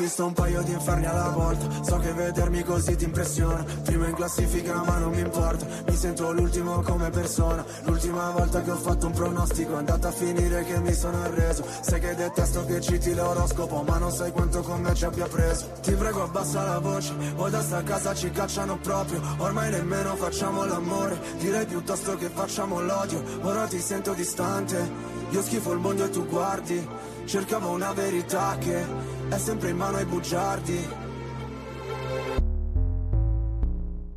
visto 0.00 0.24
un 0.24 0.32
paio 0.32 0.62
di 0.62 0.72
inferni 0.72 1.04
alla 1.04 1.28
volta. 1.28 1.68
So 1.82 1.98
che 1.98 2.12
vedermi 2.12 2.62
così 2.62 2.96
ti 2.96 3.04
impressiona 3.04 3.64
Primo 3.84 4.06
in 4.06 4.14
classifica 4.14 4.82
ma 4.82 4.96
non 4.96 5.10
mi 5.10 5.20
importa. 5.20 5.66
Mi 5.86 5.94
sento 5.94 6.32
l'ultimo 6.32 6.80
come 6.80 7.10
persona. 7.10 7.64
L'ultima 7.84 8.30
volta 8.30 8.62
che 8.62 8.70
ho 8.70 8.76
fatto 8.76 9.06
un 9.06 9.12
pronostico 9.12 9.74
È 9.74 9.78
andata 9.78 10.08
a 10.08 10.12
finire 10.12 10.64
che 10.64 10.80
mi 10.80 10.94
sono 10.94 11.22
arreso. 11.22 11.64
Sai 11.82 12.00
che 12.00 12.14
detesto 12.14 12.64
che 12.64 12.80
citi 12.80 13.14
l'oroscopo 13.14 13.82
Ma 13.82 13.98
non 13.98 14.10
sai 14.10 14.32
quanto 14.32 14.62
con 14.62 14.80
me 14.80 14.94
ci 14.94 15.04
abbia 15.04 15.26
preso. 15.26 15.70
Ti 15.82 15.92
prego 15.92 16.22
abbassa 16.22 16.62
la 16.62 16.78
voce. 16.78 17.12
O 17.36 17.48
da 17.50 17.60
sta 17.60 17.82
casa 17.82 18.14
ci 18.14 18.30
cacciano 18.30 18.78
proprio. 18.78 19.20
Ormai 19.36 19.70
nemmeno 19.70 20.16
facciamo 20.16 20.64
l'amore. 20.64 21.20
Direi 21.38 21.66
piuttosto 21.66 22.16
che 22.16 22.30
facciamo 22.30 22.80
l'odio. 22.80 23.22
Ora 23.42 23.66
ti 23.66 23.78
sento 23.78 24.14
distante. 24.14 25.18
Io 25.30 25.42
schifo 25.42 25.72
il 25.72 25.78
mondo 25.78 26.04
e 26.04 26.10
tu 26.10 26.26
guardi. 26.26 26.88
Cercavo 27.24 27.70
una 27.70 27.92
verità 27.92 28.56
che 28.58 28.84
è 29.30 29.38
sempre 29.38 29.70
in 29.70 29.76
mano 29.76 29.96
ai 29.96 30.04
bugiardi. 30.04 30.88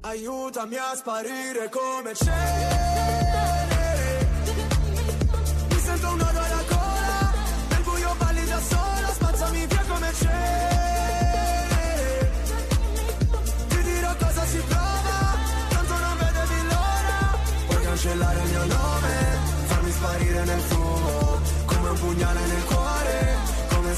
Aiutami 0.02 0.76
a 0.76 0.96
sparire 0.96 1.70
come 1.70 2.14
cenere 2.14 3.13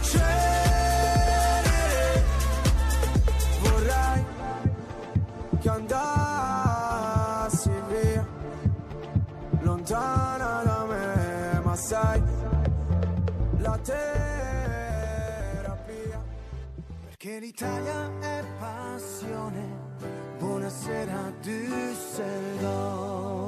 Cenere 0.02 0.26
Vorrei 3.62 4.26
che 5.60 5.70
andassi 5.70 7.72
via 7.90 8.26
Lontana 9.62 10.62
da 10.64 10.86
me 10.86 11.60
Ma 11.64 11.76
sai 11.76 12.22
La 13.58 13.80
terapia. 13.82 14.14
Perché 17.06 17.40
l'Italia 17.40 18.12
è 18.20 18.44
passione. 18.60 19.86
Buonasera 20.38 21.34
Düsseldorf 21.42 23.47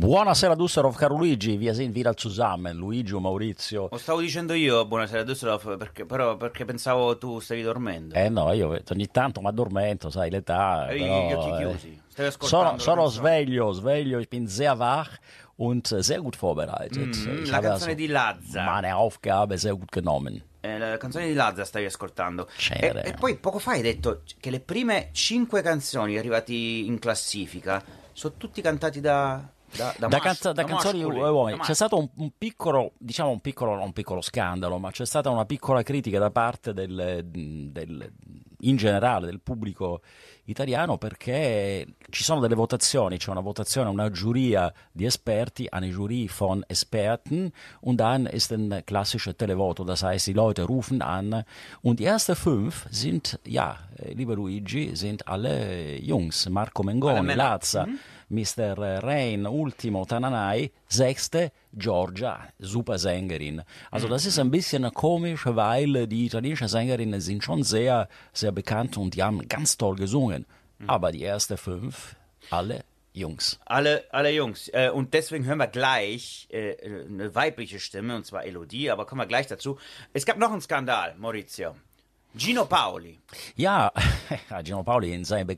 Buonasera 0.00 0.54
Düsseldorf, 0.54 0.96
caro 0.96 1.14
Luigi, 1.14 1.60
wir 1.60 1.74
sind 1.74 1.94
wieder 1.94 2.16
zusammen, 2.16 2.78
Luigi 2.78 3.12
und 3.12 3.22
Maurizio. 3.22 3.88
Lo 3.90 3.98
stavo 3.98 4.20
dicendo 4.20 4.54
io, 4.54 4.86
buonasera 4.86 5.24
Düsseldorf, 5.24 5.76
perché, 5.76 6.06
però 6.06 6.38
perché 6.38 6.64
pensavo 6.64 7.18
tu 7.18 7.38
stavi 7.38 7.60
dormendo. 7.60 8.14
Eh 8.14 8.30
no, 8.30 8.50
io 8.54 8.80
ogni 8.90 9.10
tanto 9.10 9.42
mi 9.42 9.48
addormento, 9.48 10.08
sai, 10.08 10.30
l'età. 10.30 10.88
Eh, 10.88 11.00
però, 11.00 11.28
gli 11.28 11.32
occhi 11.34 11.50
eh, 11.50 11.56
chiusi. 11.58 12.02
Ascoltando 12.16 12.78
Sono, 12.78 12.78
sono 12.78 13.06
sveglio, 13.08 13.72
sveglio, 13.72 14.18
ich 14.18 14.28
bin 14.28 14.46
sehr 14.46 14.74
wach 14.74 15.18
und 15.56 15.94
sehr 15.98 16.22
gut 16.22 16.34
vorbereitet. 16.34 17.14
Mm, 17.18 17.50
la 17.50 17.60
canzone 17.60 17.68
also 17.68 17.94
di 17.94 18.06
Lazza. 18.06 18.64
meine 18.64 18.92
Aufgabe 18.92 19.58
sehr 19.58 19.74
gut 19.74 19.90
genommen. 19.92 20.42
Eh, 20.62 20.78
la 20.78 20.96
canzone 20.96 21.26
di 21.26 21.34
Lazza 21.34 21.66
stavi 21.66 21.84
ascoltando. 21.84 22.48
E, 22.70 23.02
e 23.04 23.12
poi 23.20 23.36
poco 23.36 23.58
fa 23.58 23.72
hai 23.72 23.82
detto 23.82 24.22
che 24.40 24.48
le 24.48 24.60
prime 24.60 25.10
cinque 25.12 25.60
canzoni 25.60 26.16
arrivati 26.16 26.86
in 26.86 26.98
classifica 26.98 27.84
sono 28.14 28.32
tutti 28.38 28.62
cantati 28.62 29.02
da. 29.02 29.46
Da, 29.76 29.94
da, 29.98 30.08
Da, 30.08 30.16
mas- 30.16 30.20
canzo- 30.22 30.52
da 30.52 30.64
canzoni 30.64 31.02
uomini 31.04 31.56
da 31.58 31.62
c'è 31.62 31.68
mas- 31.68 31.70
stato 31.76 31.96
un, 31.98 32.08
un 32.16 32.30
piccolo, 32.36 32.92
diciamo 32.98 33.30
un 33.30 33.40
piccolo, 33.40 33.74
non 33.74 33.84
un 33.84 33.92
piccolo 33.92 34.20
scandalo, 34.20 34.78
ma 34.78 34.90
c'è 34.90 35.06
stata 35.06 35.30
una 35.30 35.44
piccola 35.44 35.82
critica 35.82 36.18
da 36.18 36.30
parte 36.30 36.72
del, 36.72 37.20
del- 37.24 38.12
in 38.62 38.76
generale 38.76 39.26
del 39.26 39.40
pubblico 39.40 40.02
italiano 40.44 40.98
perché 40.98 41.86
ci 42.10 42.24
sono 42.24 42.40
delle 42.40 42.54
votazioni, 42.56 43.16
c'è 43.16 43.30
una 43.30 43.40
votazione, 43.40 43.88
una 43.88 44.10
giuria 44.10 44.70
di 44.90 45.04
esperti, 45.06 45.66
eine 45.70 45.86
Jury 45.88 46.26
von 46.26 46.62
Experten 46.66 47.50
und 47.82 47.96
dann 48.00 48.26
ist 48.30 48.50
ein 48.52 48.82
klassisches 48.84 49.36
Televoto, 49.36 49.84
das 49.84 50.02
heißt 50.02 50.26
die 50.26 50.32
Leute 50.34 50.64
rufen 50.64 51.00
an. 51.00 51.44
Und 51.82 52.00
die 52.00 52.04
ersten 52.06 52.34
fünf 52.34 52.86
sind, 52.90 53.38
ja, 53.46 53.78
äh, 53.96 54.12
lieber 54.14 54.34
Luigi, 54.34 54.94
sind 54.96 55.26
alle 55.28 55.96
Jungs, 56.00 56.48
Marco 56.48 56.82
Mengoni. 56.82 57.34
Lazza, 57.34 57.86
Mr. 58.30 59.02
Rain, 59.02 59.46
Ultimo, 59.46 60.04
Tananai, 60.04 60.70
sechste 60.88 61.52
Georgia, 61.72 62.48
super 62.58 62.98
Sängerin. 62.98 63.62
Also 63.90 64.08
das 64.08 64.24
ist 64.24 64.38
ein 64.38 64.50
bisschen 64.50 64.90
komisch, 64.94 65.42
weil 65.44 66.06
die 66.06 66.26
italienischen 66.26 66.68
Sängerinnen 66.68 67.20
sind 67.20 67.44
schon 67.44 67.62
sehr, 67.62 68.08
sehr 68.32 68.52
bekannt 68.52 68.96
und 68.96 69.14
die 69.14 69.22
haben 69.22 69.46
ganz 69.48 69.76
toll 69.76 69.96
gesungen. 69.96 70.46
Aber 70.86 71.12
die 71.12 71.24
ersten 71.24 71.58
fünf, 71.58 72.16
alle 72.50 72.84
Jungs. 73.12 73.58
Alle, 73.66 74.04
alle 74.10 74.30
Jungs. 74.30 74.68
Äh, 74.68 74.90
und 74.90 75.12
deswegen 75.14 75.44
hören 75.44 75.58
wir 75.58 75.66
gleich 75.66 76.46
äh, 76.50 76.76
eine 77.06 77.34
weibliche 77.34 77.80
Stimme, 77.80 78.16
und 78.16 78.24
zwar 78.24 78.44
Elodie, 78.44 78.90
aber 78.90 79.04
kommen 79.04 79.20
wir 79.20 79.26
gleich 79.26 79.48
dazu. 79.48 79.78
Es 80.12 80.24
gab 80.24 80.38
noch 80.38 80.52
einen 80.52 80.60
Skandal, 80.60 81.16
Maurizio. 81.16 81.74
Gino 82.34 82.64
Paoli. 82.64 83.18
Ja, 83.56 83.92
Gino 84.64 84.82
Pauli 84.82 85.12
in 85.12 85.24
seiner 85.24 85.54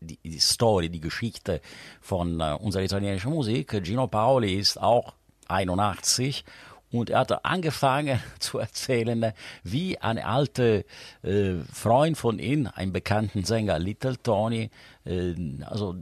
die, 0.00 0.18
die 0.22 0.38
Story, 0.38 0.88
die 0.88 1.00
Geschichte 1.00 1.60
von 2.00 2.40
äh, 2.40 2.56
unserer 2.60 2.82
italienischen 2.82 3.30
Musik. 3.30 3.80
Gino 3.84 4.08
Paoli 4.08 4.54
ist 4.54 4.80
auch 4.80 5.14
81 5.48 6.44
und 6.92 7.10
er 7.10 7.20
hatte 7.20 7.44
angefangen 7.44 8.20
zu 8.38 8.58
erzählen, 8.58 9.32
wie 9.64 9.98
ein 9.98 10.18
alter 10.18 10.82
äh, 11.22 11.54
Freund 11.72 12.16
von 12.16 12.38
ihm, 12.38 12.68
ein 12.74 12.92
bekannten 12.92 13.44
Sänger, 13.44 13.78
Little 13.78 14.16
Tony, 14.22 14.70
äh, 15.04 15.34
also 15.64 15.94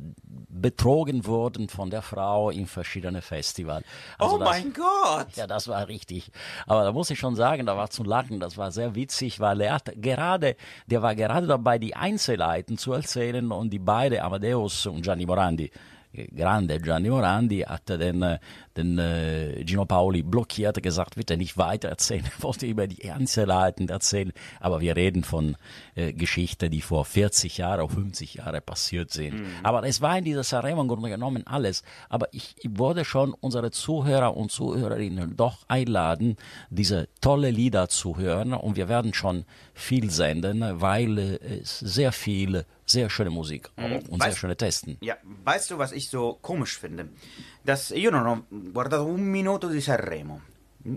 betrogen 0.49 1.27
worden 1.27 1.69
von 1.69 1.91
der 1.91 2.03
Frau 2.03 2.51
in 2.51 2.67
verschiedenen 2.67 3.23
Festivals. 3.23 3.85
Also 4.19 4.37
oh 4.37 4.39
das- 4.39 4.49
mein 4.49 4.73
Gott! 4.73 5.29
ja, 5.37 5.47
das 5.47 5.69
war 5.69 5.89
richtig. 5.89 6.31
Aber 6.67 6.85
da 6.85 6.93
muss 6.93 7.11
ich 7.11 7.19
schon 7.19 7.35
sagen, 7.37 7.67
da 7.67 7.77
war 7.77 7.91
zu 7.91 8.05
lachen, 8.05 8.41
das 8.41 8.57
war 8.57 8.71
sehr 8.71 8.95
witzig, 8.95 9.41
weil 9.41 9.61
er 9.63 9.75
hat 9.75 9.91
gerade, 9.97 10.57
der 10.87 11.03
war 11.03 11.15
gerade 11.15 11.47
dabei, 11.47 11.79
die 11.79 11.97
Einzelheiten 11.97 12.79
zu 12.79 12.93
erzählen 12.93 13.51
und 13.51 13.71
die 13.71 13.79
beiden, 13.79 14.21
Amadeus 14.21 14.87
und 14.87 15.03
Gianni 15.03 15.27
Morandi, 15.27 15.71
grande 16.35 16.81
Gianni 16.81 17.11
Morandi, 17.11 17.61
hat 17.61 17.89
den, 17.89 18.39
den 18.77 18.99
äh, 18.99 19.65
Gino 19.65 19.85
Paoli 19.85 20.23
blockiert, 20.23 20.83
gesagt, 20.83 21.17
bitte 21.17 21.37
nicht 21.37 21.57
weiter 21.57 21.89
erzählen, 21.89 22.25
er 22.37 22.43
wollte 22.43 22.67
über 22.67 22.87
die 22.87 23.11
Einzelheiten 23.11 23.89
erzählen, 23.89 24.33
aber 24.61 24.81
wir 24.81 24.97
reden 24.97 25.25
von 25.25 25.57
äh, 25.95 26.13
Geschichten, 26.13 26.71
die 26.71 26.81
vor 26.81 27.05
40 27.05 27.59
Jahren, 27.59 27.89
50 27.89 28.35
Jahren 28.35 28.63
passiert 28.63 29.11
sind. 29.11 29.45
Aber 29.63 29.85
es 29.85 30.01
war 30.01 30.19
in 30.19 30.25
dieser 30.25 30.43
Sanremo 30.43 30.83
im 30.83 30.89
Grunde 30.89 31.09
genommen 31.09 31.47
alles. 31.47 31.83
Aber 32.09 32.29
ich, 32.33 32.55
ich 32.59 32.79
würde 32.79 33.05
schon 33.05 33.35
unsere 33.35 33.71
Zuhörer 33.71 34.37
und 34.37 34.51
Zuhörerinnen 34.51 35.37
doch 35.37 35.65
einladen, 35.69 36.37
diese 36.71 37.09
tolle 37.21 37.51
Lieder 37.51 37.89
zu 37.89 38.17
hören 38.19 38.53
und 38.53 38.77
wir 38.77 38.89
werden 38.89 39.15
schon 39.15 39.45
viel 39.75 40.11
senden, 40.11 40.81
weil 40.81 41.19
äh, 41.19 41.39
es 41.63 41.79
sehr 41.79 42.13
viel, 42.13 42.65
sehr 42.87 43.09
schöne 43.11 43.31
Musik 43.31 43.71
auch 43.77 43.83
und 44.09 44.23
sehr 44.23 44.31
Weißt- 44.33 44.37
schöne 44.37 44.57
Testen. 44.57 44.97
Ja, 45.01 45.17
weißt 45.23 45.71
du, 45.71 45.79
was 45.79 45.93
ich 45.93 46.09
so 46.09 46.39
komisch 46.43 46.79
finde? 46.79 47.09
Dass 47.65 47.91
io 47.91 48.11
non 48.11 48.27
ho 48.27 48.45
guardato 48.73 49.05
un 49.07 49.23
minuto 49.23 49.69
di 49.69 49.81
Sanremo. 49.81 50.41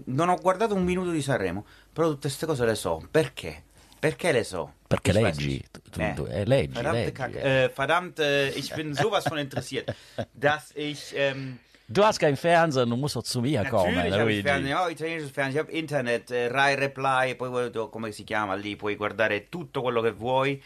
Non 0.06 0.28
ho 0.30 0.36
guardato 0.36 0.76
un 0.76 0.84
minuto 0.84 1.12
di 1.12 1.21
Sanremo, 1.21 1.65
però 1.93 2.10
tutte 2.10 2.28
queste 2.28 2.45
cose 2.45 2.65
le 2.65 2.76
so. 2.76 3.02
Perché? 3.10 3.63
Perché 4.00 4.32
le 4.32 4.43
so? 4.43 4.73
Perché 4.88 5.12
Ich 5.12 5.17
leggi, 5.17 5.63
tu- 5.71 5.82
tu- 5.89 6.13
tu- 6.15 6.26
eh, 6.30 6.45
leggi, 6.45 6.73
Verdammte 6.73 7.00
leggi, 7.00 7.12
Kacke. 7.13 7.41
eh. 7.41 7.63
Äh, 7.63 7.69
verdammt, 7.69 8.19
äh, 8.19 8.50
ich 8.50 8.73
bin 8.76 8.93
sowas 8.93 9.23
von 9.28 9.38
interessiert, 9.38 9.93
dass 10.34 10.71
ich... 10.76 11.13
Ähm, 11.15 11.60
Du 11.89 12.04
hast 12.04 12.19
kein 12.19 12.36
Fernsehen, 12.36 12.89
du 12.89 12.97
musst 12.97 13.15
doch 13.15 13.23
zu 13.23 13.39
mir 13.39 13.63
kommen, 13.63 13.95
Natürlich 13.95 14.19
habe 14.19 14.34
ich. 14.34 14.43
Fernsehen, 14.43 14.78
ho 14.78 14.89
italienisches 14.89 15.32
Fernsehen, 15.32 15.54
ich 15.56 15.60
habe 15.69 15.71
Internet, 15.71 16.32
eh, 16.32 16.47
Rai 16.50 16.76
Reply, 16.76 17.36
poi 17.36 17.71
come 17.89 18.12
si 18.12 18.26
chiama 18.26 18.56
lì, 18.56 18.76
puoi 18.76 18.97
guardare 18.97 19.47
tutto 19.47 19.82
quello 19.82 20.02
che 20.02 20.12
vuoi, 20.12 20.62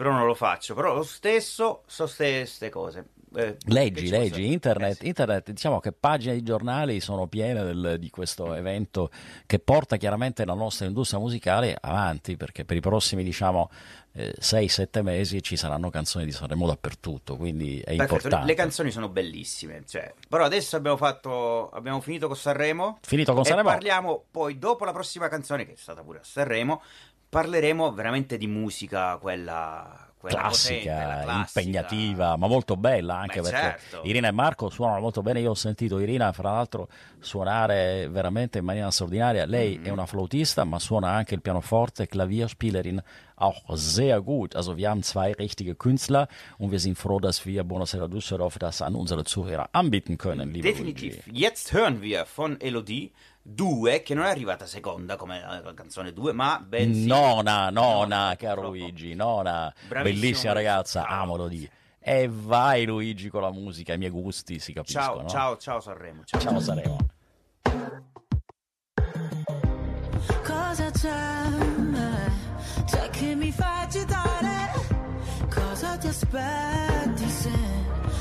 però 0.00 0.12
non 0.12 0.24
lo 0.26 0.34
faccio. 0.34 0.72
Però 0.74 0.94
lo 0.94 1.02
stesso 1.02 1.82
so 1.86 2.10
queste 2.16 2.70
cose. 2.70 3.04
Eh, 3.36 3.56
Leggi, 3.66 4.08
leggi, 4.08 4.50
internet, 4.50 4.90
Eh 4.92 4.94
sì. 5.02 5.06
internet, 5.06 5.50
diciamo 5.52 5.78
che 5.78 5.92
pagine 5.92 6.34
di 6.34 6.42
giornali 6.42 6.98
sono 6.98 7.28
piene 7.28 7.62
del- 7.62 7.96
di 8.00 8.10
questo 8.10 8.54
evento 8.54 9.08
che 9.46 9.60
porta 9.60 9.98
chiaramente 9.98 10.44
la 10.44 10.54
nostra 10.54 10.86
industria 10.86 11.20
musicale 11.20 11.76
avanti, 11.80 12.36
perché 12.36 12.64
per 12.64 12.76
i 12.78 12.80
prossimi, 12.80 13.22
diciamo, 13.22 13.70
6-7 14.40 15.02
mesi 15.02 15.40
ci 15.42 15.56
saranno 15.56 15.88
canzoni 15.90 16.24
di 16.24 16.32
Sanremo 16.32 16.66
dappertutto, 16.66 17.36
quindi 17.36 17.78
è 17.78 17.94
Perfetto, 17.94 17.96
le- 17.98 18.02
importante. 18.14 18.46
le 18.46 18.54
canzoni 18.54 18.90
sono 18.90 19.08
bellissime, 19.08 19.84
cioè, 19.86 20.12
però 20.28 20.44
adesso 20.44 20.74
abbiamo 20.74 20.96
fatto, 20.96 21.70
abbiamo 21.70 22.00
finito 22.00 22.26
con 22.26 22.36
Sanremo. 22.36 22.98
Finito 23.02 23.32
con 23.32 23.44
Sanremo? 23.44 23.68
parliamo 23.68 24.24
poi, 24.28 24.58
dopo 24.58 24.84
la 24.84 24.92
prossima 24.92 25.28
canzone, 25.28 25.64
che 25.64 25.74
è 25.74 25.76
stata 25.76 26.02
pure 26.02 26.18
a 26.18 26.24
Sanremo, 26.24 26.82
parleremo 27.30 27.92
veramente 27.92 28.36
di 28.36 28.48
musica, 28.48 29.16
quella, 29.18 30.08
quella 30.18 30.48
potente, 30.48 30.84
la 30.88 30.96
classica, 30.96 31.22
classica. 31.22 31.60
impegnativa, 31.60 32.36
ma 32.36 32.46
molto 32.48 32.76
bella 32.76 33.16
anche 33.16 33.40
Beh, 33.40 33.50
perché 33.50 33.78
certo. 33.80 34.00
Irina 34.06 34.28
e 34.28 34.32
Marco 34.32 34.68
suonano 34.68 35.00
molto 35.00 35.22
bene. 35.22 35.40
Io 35.40 35.50
ho 35.50 35.54
sentito 35.54 35.98
Irina, 36.00 36.32
fra 36.32 36.50
l'altro, 36.50 36.88
suonare 37.20 38.08
veramente 38.10 38.58
in 38.58 38.64
maniera 38.64 38.90
straordinaria. 38.90 39.46
Lei 39.46 39.78
Mm-hmm. 39.78 39.84
è 39.84 39.90
una 39.90 40.06
flautista, 40.06 40.64
ma 40.64 40.78
suona 40.80 41.10
anche 41.10 41.34
il 41.34 41.40
pianoforte, 41.40 42.08
Klavierspielerin, 42.08 43.02
auch 43.40 43.62
sehr 43.70 44.20
gut. 44.20 44.54
Also 44.54 44.76
wir 44.76 44.90
haben 44.90 45.02
zwei 45.02 45.32
richtige 45.32 45.74
Künstler 45.74 46.28
und 46.58 46.70
wir 46.70 46.78
sind 46.78 46.96
froh, 46.96 47.20
dass 47.20 47.46
wir 47.46 47.64
Buonasera 47.64 48.08
Düsseldorf 48.08 48.58
das 48.58 48.82
an 48.82 48.94
unsere 48.94 49.24
Zuhörer 49.24 49.68
anbieten 49.72 50.18
können, 50.18 50.52
liebe 50.52 50.68
Definitiv. 50.68 51.26
Luigi. 51.26 51.40
Jetzt 51.40 51.72
hören 51.72 52.02
wir 52.02 52.26
von 52.26 52.60
Elodie 52.60 53.12
Due, 53.42 54.02
che 54.02 54.14
non 54.14 54.26
è 54.26 54.28
arrivata 54.28 54.66
seconda 54.66 55.16
come 55.16 55.40
la 55.40 55.72
canzone 55.74 56.12
2, 56.12 56.32
ma 56.32 56.62
bensì 56.64 57.06
Nona, 57.06 57.70
nona, 57.70 58.36
caro. 58.38 58.68
Luigi, 58.68 59.14
nona, 59.14 59.72
Bravissimo, 59.88 60.20
bellissima 60.20 60.52
ragazza, 60.52 61.06
amo 61.06 61.36
Elodie. 61.36 61.70
E 61.98 62.28
vai 62.30 62.84
Luigi 62.84 63.30
con 63.30 63.40
la 63.40 63.50
musica, 63.50 63.94
i 63.94 63.98
miei 63.98 64.10
gusti 64.10 64.58
si 64.58 64.74
capiscono. 64.74 65.26
Ciao, 65.26 65.28
ciao, 65.28 65.56
ciao 65.56 65.80
Sanremo. 65.80 66.22
Ciao. 66.24 66.40
Ciao 66.40 66.60
Sanremo. 66.60 66.98
Cosa 70.44 70.90
c'è? 70.90 71.79
C'è 72.86 73.10
che 73.10 73.34
mi 73.34 73.52
fa 73.52 73.80
agitare? 73.82 74.72
Cosa 75.52 75.96
ti 75.96 76.06
aspetti 76.08 77.28
se 77.28 77.50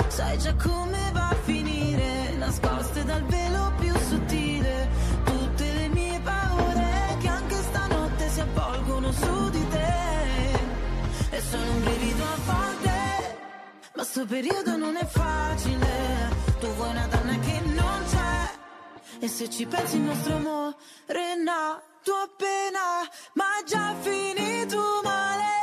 sai 0.08 0.38
già 0.38 0.54
come 0.56 1.12
va 1.14 1.30
a 1.30 1.36
finire? 1.44 2.36
Nascoste 2.38 3.04
dal 3.04 3.24
velo 3.26 3.74
più 3.80 3.94
sottile, 3.98 4.90
tutte 5.24 5.74
le 5.74 5.88
mie 5.90 6.20
paure 6.20 7.18
che 7.20 7.28
anche 7.28 7.56
stanotte 7.56 8.30
si 8.30 8.40
avvolgono 8.40 9.12
su 9.12 9.50
di 9.50 9.68
te. 9.70 10.58
E 11.32 11.42
sono 11.42 11.72
un 11.72 11.84
brivido 11.84 12.24
a 12.24 12.38
volte, 12.46 13.38
ma 13.96 14.04
sto 14.04 14.26
periodo 14.26 14.78
non 14.78 14.96
è 14.96 15.06
facile. 15.06 15.88
Tu 16.60 16.68
vuoi 16.76 16.90
una 16.90 17.08
donna 17.08 17.40
che 17.40 17.62
non 17.66 18.04
c'è. 18.10 18.50
E 19.20 19.28
se 19.28 19.50
ci 19.50 19.66
pensi 19.66 19.96
il 19.96 20.02
nostro 20.02 20.36
amore 20.36 20.76
è 21.10 21.36
nato 22.00 22.14
appena 22.16 23.08
Ma 23.34 23.46
già 23.66 23.94
finito 24.02 25.02
male 25.04 25.59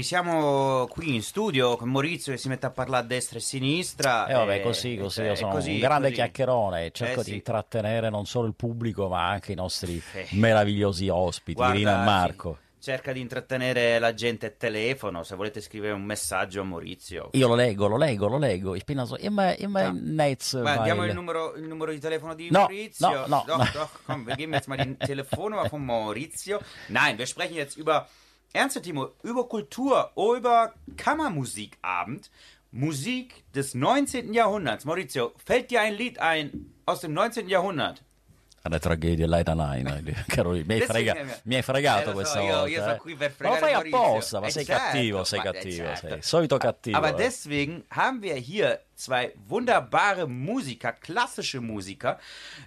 risiamo 0.00 0.86
qui 0.88 1.14
in 1.14 1.22
studio 1.22 1.76
con 1.76 1.90
Maurizio 1.90 2.32
che 2.32 2.38
si 2.38 2.48
mette 2.48 2.64
a 2.66 2.70
parlare 2.70 3.04
a 3.04 3.06
destra 3.06 3.36
e 3.36 3.40
a 3.40 3.44
sinistra. 3.44 4.26
E 4.26 4.32
vabbè, 4.32 4.62
così, 4.62 4.96
così, 4.96 5.20
eh, 5.20 5.26
io 5.26 5.34
sono 5.34 5.52
così, 5.52 5.72
un 5.72 5.78
grande 5.78 6.08
così. 6.08 6.14
chiacchierone 6.14 6.86
e 6.86 6.90
cerco 6.90 7.20
Eh, 7.20 7.24
di 7.24 7.30
sì. 7.30 7.36
intrattenere 7.36 8.08
non 8.08 8.24
solo 8.26 8.46
il 8.46 8.54
pubblico 8.54 9.08
ma 9.08 9.28
anche 9.28 9.52
i 9.52 9.54
nostri 9.54 10.02
Eh. 10.14 10.26
meravigliosi 10.32 11.08
ospiti, 11.08 11.52
Guarda, 11.58 11.74
Irina 11.74 11.92
e 11.96 11.98
sì, 11.98 12.04
Marco. 12.04 12.58
cerca 12.80 13.12
di 13.12 13.20
intrattenere 13.20 13.98
la 13.98 14.14
gente 14.14 14.46
a 14.46 14.50
telefono, 14.56 15.22
se 15.22 15.36
volete 15.36 15.60
scrivere 15.60 15.92
un 15.92 16.02
messaggio 16.02 16.62
a 16.62 16.64
Maurizio. 16.64 17.28
Io 17.32 17.46
lo 17.46 17.54
leggo, 17.54 17.86
lo 17.86 17.98
leggo, 17.98 18.26
lo 18.26 18.38
leggo. 18.38 18.74
Ich 18.74 18.84
bin 18.86 18.98
also 19.00 19.16
immer, 19.18 19.54
immer 19.60 19.82
Ja. 19.84 19.92
Netz. 19.94 20.54
Ma 20.54 20.78
diamo 20.78 21.04
il 21.04 21.12
numero, 21.12 21.54
il 21.56 21.64
numero 21.68 21.92
di 21.92 21.98
telefono 22.00 22.34
di 22.34 22.48
No, 22.50 22.60
Maurizio. 22.60 23.10
no, 23.10 23.24
no, 23.26 23.44
doch, 23.46 23.56
no. 23.58 23.68
doch, 23.74 23.90
komm, 24.06 24.24
wir 24.26 24.34
geben 24.36 24.54
jetzt 24.54 24.66
mal 24.66 24.78
die 24.78 24.96
Telefonnummer 25.06 25.68
von 25.68 25.84
Maurizio. 25.84 26.58
Nein, 26.88 27.18
wir 27.18 27.26
sprechen 27.26 27.54
jetzt 27.54 27.76
über, 27.76 28.08
ernste 28.52 28.80
Timo, 28.82 29.10
über 29.22 29.48
Kultur, 29.48 30.10
über 30.16 30.74
Kammermusikabend. 30.96 32.30
Musik 32.72 33.42
des 33.52 33.74
19. 33.74 34.32
Jahrhunderts. 34.32 34.84
Maurizio, 34.84 35.32
fällt 35.44 35.72
dir 35.72 35.80
ein 35.80 35.94
Lied 35.94 36.20
ein 36.20 36.72
aus 36.86 37.00
dem 37.00 37.12
19. 37.14 37.48
Jahrhundert? 37.48 38.00
Eine 38.62 38.78
Tragedia, 38.78 39.26
leider 39.26 39.56
nein. 39.56 40.14
Caro, 40.28 40.50
mi 40.52 40.64
hai, 40.68 40.82
frega- 40.82 41.16
mi 41.44 41.56
hai 41.56 41.62
fregato 41.62 42.02
Eh, 42.02 42.06
so, 42.06 42.12
questa 42.12 42.40
io- 42.42 42.46
volta. 42.58 42.68
io 42.68 42.80
sono 42.82 42.92
eh. 42.94 42.98
qui 42.98 43.14
per 43.16 43.34
Ma 43.40 43.48
lo 43.48 43.54
fregare 43.54 43.58
fai 43.60 43.72
Maurizio. 43.72 43.98
apposta, 43.98 44.40
ma 44.40 44.46
Eh, 44.46 44.50
sei 44.50 44.64
certo, 44.66 44.82
cattivo, 44.84 45.24
sei 45.24 45.38
ma- 45.38 45.44
eh, 45.44 45.52
cattivo, 45.52 45.84
certo. 45.84 46.08
sei 46.08 46.22
solito 46.22 46.56
cattivo. 46.58 46.96
Aber 46.96 47.08
eh. 47.08 47.16
deswegen 47.16 47.84
haben 47.90 48.22
wir 48.22 48.34
hier 48.36 48.80
zwei 48.94 49.32
wunderbare 49.48 50.28
Musiker, 50.28 50.92
klassische 50.92 51.60
Musiker, 51.60 52.20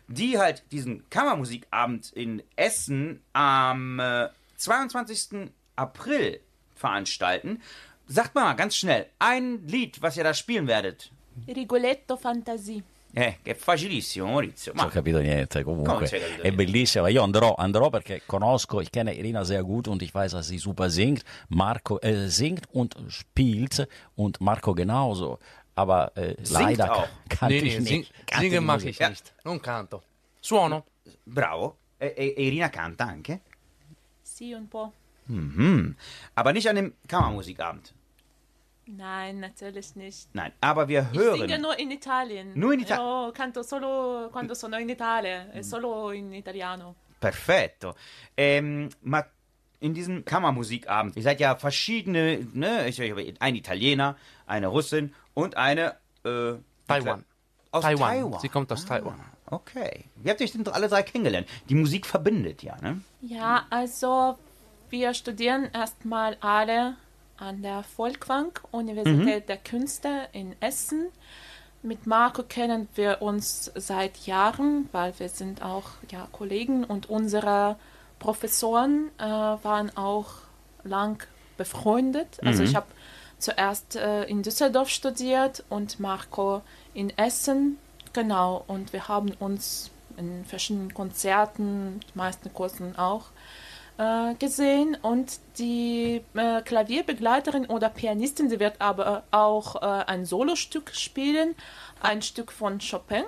die 0.07 0.37
halt 0.37 0.63
diesen 0.71 1.07
Kammermusikabend 1.09 2.11
in 2.13 2.43
Essen 2.57 3.21
am 3.33 3.99
äh, 4.01 4.27
22. 4.57 5.51
April 5.75 6.39
veranstalten. 6.75 7.61
Sagt 8.07 8.35
mal 8.35 8.53
ganz 8.55 8.75
schnell, 8.75 9.07
ein 9.19 9.65
Lied, 9.67 10.01
was 10.01 10.17
ihr 10.17 10.23
da 10.23 10.33
spielen 10.33 10.67
werdet. 10.67 11.09
Rigoletto 11.47 12.17
Fantasie. 12.17 12.83
Eh, 13.15 13.37
che 13.43 13.51
è 13.51 13.55
facilissimo, 13.55 14.25
Maurizio. 14.25 14.73
Non 14.73 14.85
ho 14.85 14.87
Ma 14.87 14.91
capito 14.91 15.19
niente, 15.19 15.63
Come 15.63 15.83
comunque 15.83 16.07
capito 16.09 16.41
è 16.41 16.51
bellissima. 16.51 17.09
Io 17.09 17.21
andrò, 17.21 17.53
andrò 17.55 17.89
perché 17.91 18.23
conosco, 18.25 18.81
ich 18.81 18.89
kenne 18.89 19.13
Irina 19.13 19.43
sehr 19.43 19.61
gut 19.63 19.87
und 19.87 20.01
ich 20.01 20.11
weiß, 20.13 20.31
dass 20.31 20.47
sie 20.47 20.57
super 20.57 20.89
singt. 20.89 21.23
Marco 21.49 21.99
äh, 22.01 22.27
singt 22.27 22.65
und 22.71 22.95
spielt 23.09 23.87
und 24.15 24.41
Marco 24.41 24.73
genauso. 24.73 25.37
Aber 25.75 26.11
äh, 26.15 26.35
leider 26.49 26.91
auch. 26.95 27.07
kann 27.29 27.49
Nee, 27.49 27.57
ich 27.59 27.79
nee, 27.79 27.79
nicht. 27.79 27.87
sing, 27.87 28.39
singen 28.39 28.65
Musik. 28.65 28.89
ich 28.89 28.99
nicht. 28.99 29.33
Non 29.43 29.59
canto. 29.61 30.01
Suono. 30.41 30.83
bravo. 31.23 31.77
E, 31.99 32.07
e- 32.17 32.33
e 32.35 32.45
Irina 32.47 32.69
canta 32.69 33.05
anche. 33.05 33.41
Sie 34.23 34.53
un 34.55 34.67
po'. 34.67 34.91
Mhm. 35.27 35.95
Aber 36.35 36.53
nicht 36.53 36.67
an 36.69 36.75
dem 36.75 36.93
Kammermusikabend. 37.07 37.93
Nein, 38.85 39.39
natürlich 39.39 39.95
nicht. 39.95 40.27
Nein, 40.33 40.51
aber 40.59 40.87
wir 40.89 41.07
Ich 41.13 41.17
hören. 41.17 41.39
singe 41.39 41.59
nur 41.59 41.79
in 41.79 41.89
Italien. 41.91 42.51
Nur 42.53 42.73
in 42.73 42.81
Ita- 42.81 42.97
Io 42.97 43.31
canto 43.31 43.63
solo 43.63 44.29
quando 44.29 44.53
sono 44.55 44.77
in 44.77 44.89
Italia, 44.89 45.49
è 45.51 45.61
solo 45.61 46.11
in 46.11 46.33
italiano. 46.33 46.95
Perfetto. 47.19 47.95
Ähm, 48.35 48.89
ma 49.03 49.23
in 49.79 49.93
diesem 49.93 50.25
Kammermusikabend, 50.25 51.15
ihr 51.15 51.23
seid 51.23 51.39
ja 51.39 51.55
verschiedene, 51.55 52.45
ne? 52.53 52.87
Ich, 52.89 52.99
ich, 52.99 53.41
ein 53.41 53.55
Italiener, 53.55 54.17
eine 54.45 54.67
Russin 54.67 55.13
und 55.33 55.55
eine 55.55 55.95
äh, 56.25 56.55
Taiwan. 56.87 57.23
Aus 57.71 57.83
Taiwan. 57.83 58.09
Taiwan. 58.17 58.39
Sie 58.41 58.49
kommt 58.49 58.69
aus 58.71 58.85
Taiwan. 58.85 59.19
Okay. 59.45 60.05
Wie 60.17 60.29
habt 60.29 60.41
ihr 60.41 60.45
euch 60.45 60.51
denn 60.51 60.67
alle 60.67 60.89
drei 60.89 61.03
kennengelernt? 61.03 61.47
Die 61.69 61.75
Musik 61.75 62.05
verbindet 62.05 62.63
ja, 62.63 62.75
ne? 62.81 63.01
Ja, 63.21 63.65
also 63.69 64.37
wir 64.93 65.15
studieren 65.15 65.69
erstmal 65.73 66.37
alle 66.39 66.95
an 67.37 67.63
der 67.63 67.81
Folkwang 67.81 68.51
Universität 68.69 69.49
der 69.49 69.57
Künste 69.57 70.27
in 70.33 70.55
Essen. 70.59 71.07
Mit 71.81 72.05
Marco 72.05 72.43
kennen 72.43 72.87
wir 72.93 73.23
uns 73.23 73.71
seit 73.73 74.27
Jahren, 74.27 74.87
weil 74.91 75.17
wir 75.17 75.29
sind 75.29 75.63
auch 75.63 75.89
ja, 76.11 76.27
Kollegen 76.31 76.83
und 76.83 77.09
unsere 77.09 77.75
Professoren 78.19 79.09
äh, 79.17 79.23
waren 79.23 79.97
auch 79.97 80.27
lang 80.83 81.25
befreundet. 81.57 82.37
Also 82.45 82.61
ich 82.61 82.75
habe 82.75 82.85
zuerst 83.39 83.95
äh, 83.95 84.25
in 84.25 84.43
Düsseldorf 84.43 84.89
studiert 84.89 85.63
und 85.69 85.99
Marco 85.99 86.61
in 86.93 87.09
Essen. 87.17 87.79
Genau, 88.13 88.63
und 88.67 88.93
wir 88.93 89.07
haben 89.07 89.31
uns 89.39 89.89
in 90.17 90.45
verschiedenen 90.45 90.93
Konzerten, 90.93 91.99
die 91.99 92.15
meisten 92.15 92.53
Kursen 92.53 92.95
auch, 92.95 93.31
äh, 93.97 94.33
gesehen. 94.35 94.97
Und 95.01 95.39
die 95.57 96.21
äh, 96.33 96.61
Klavierbegleiterin 96.61 97.65
oder 97.67 97.89
Pianistin, 97.89 98.49
sie 98.49 98.59
wird 98.59 98.81
aber 98.81 99.23
auch 99.31 99.75
äh, 99.81 99.85
ein 100.05 100.25
Solostück 100.25 100.91
spielen, 100.95 101.55
ein 102.01 102.21
Stück 102.21 102.51
von 102.51 102.79
Chopin. 102.79 103.23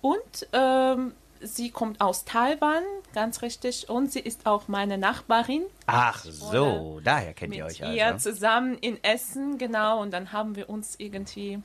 Und 0.00 0.46
ähm, 0.52 1.14
sie 1.40 1.70
kommt 1.70 2.00
aus 2.00 2.24
Taiwan, 2.24 2.82
ganz 3.14 3.42
richtig, 3.42 3.88
und 3.88 4.12
sie 4.12 4.20
ist 4.20 4.46
auch 4.46 4.68
meine 4.68 4.98
Nachbarin. 4.98 5.62
Ach 5.86 6.24
so, 6.24 7.00
daher 7.02 7.34
kennt 7.34 7.54
ihr 7.54 7.64
euch 7.66 7.82
also. 7.84 8.30
zusammen 8.30 8.76
in 8.78 9.02
Essen, 9.02 9.58
genau. 9.58 10.00
Und 10.00 10.12
dann 10.12 10.32
haben 10.32 10.54
wir 10.56 10.68
uns 10.68 10.94
irgendwie 10.98 11.58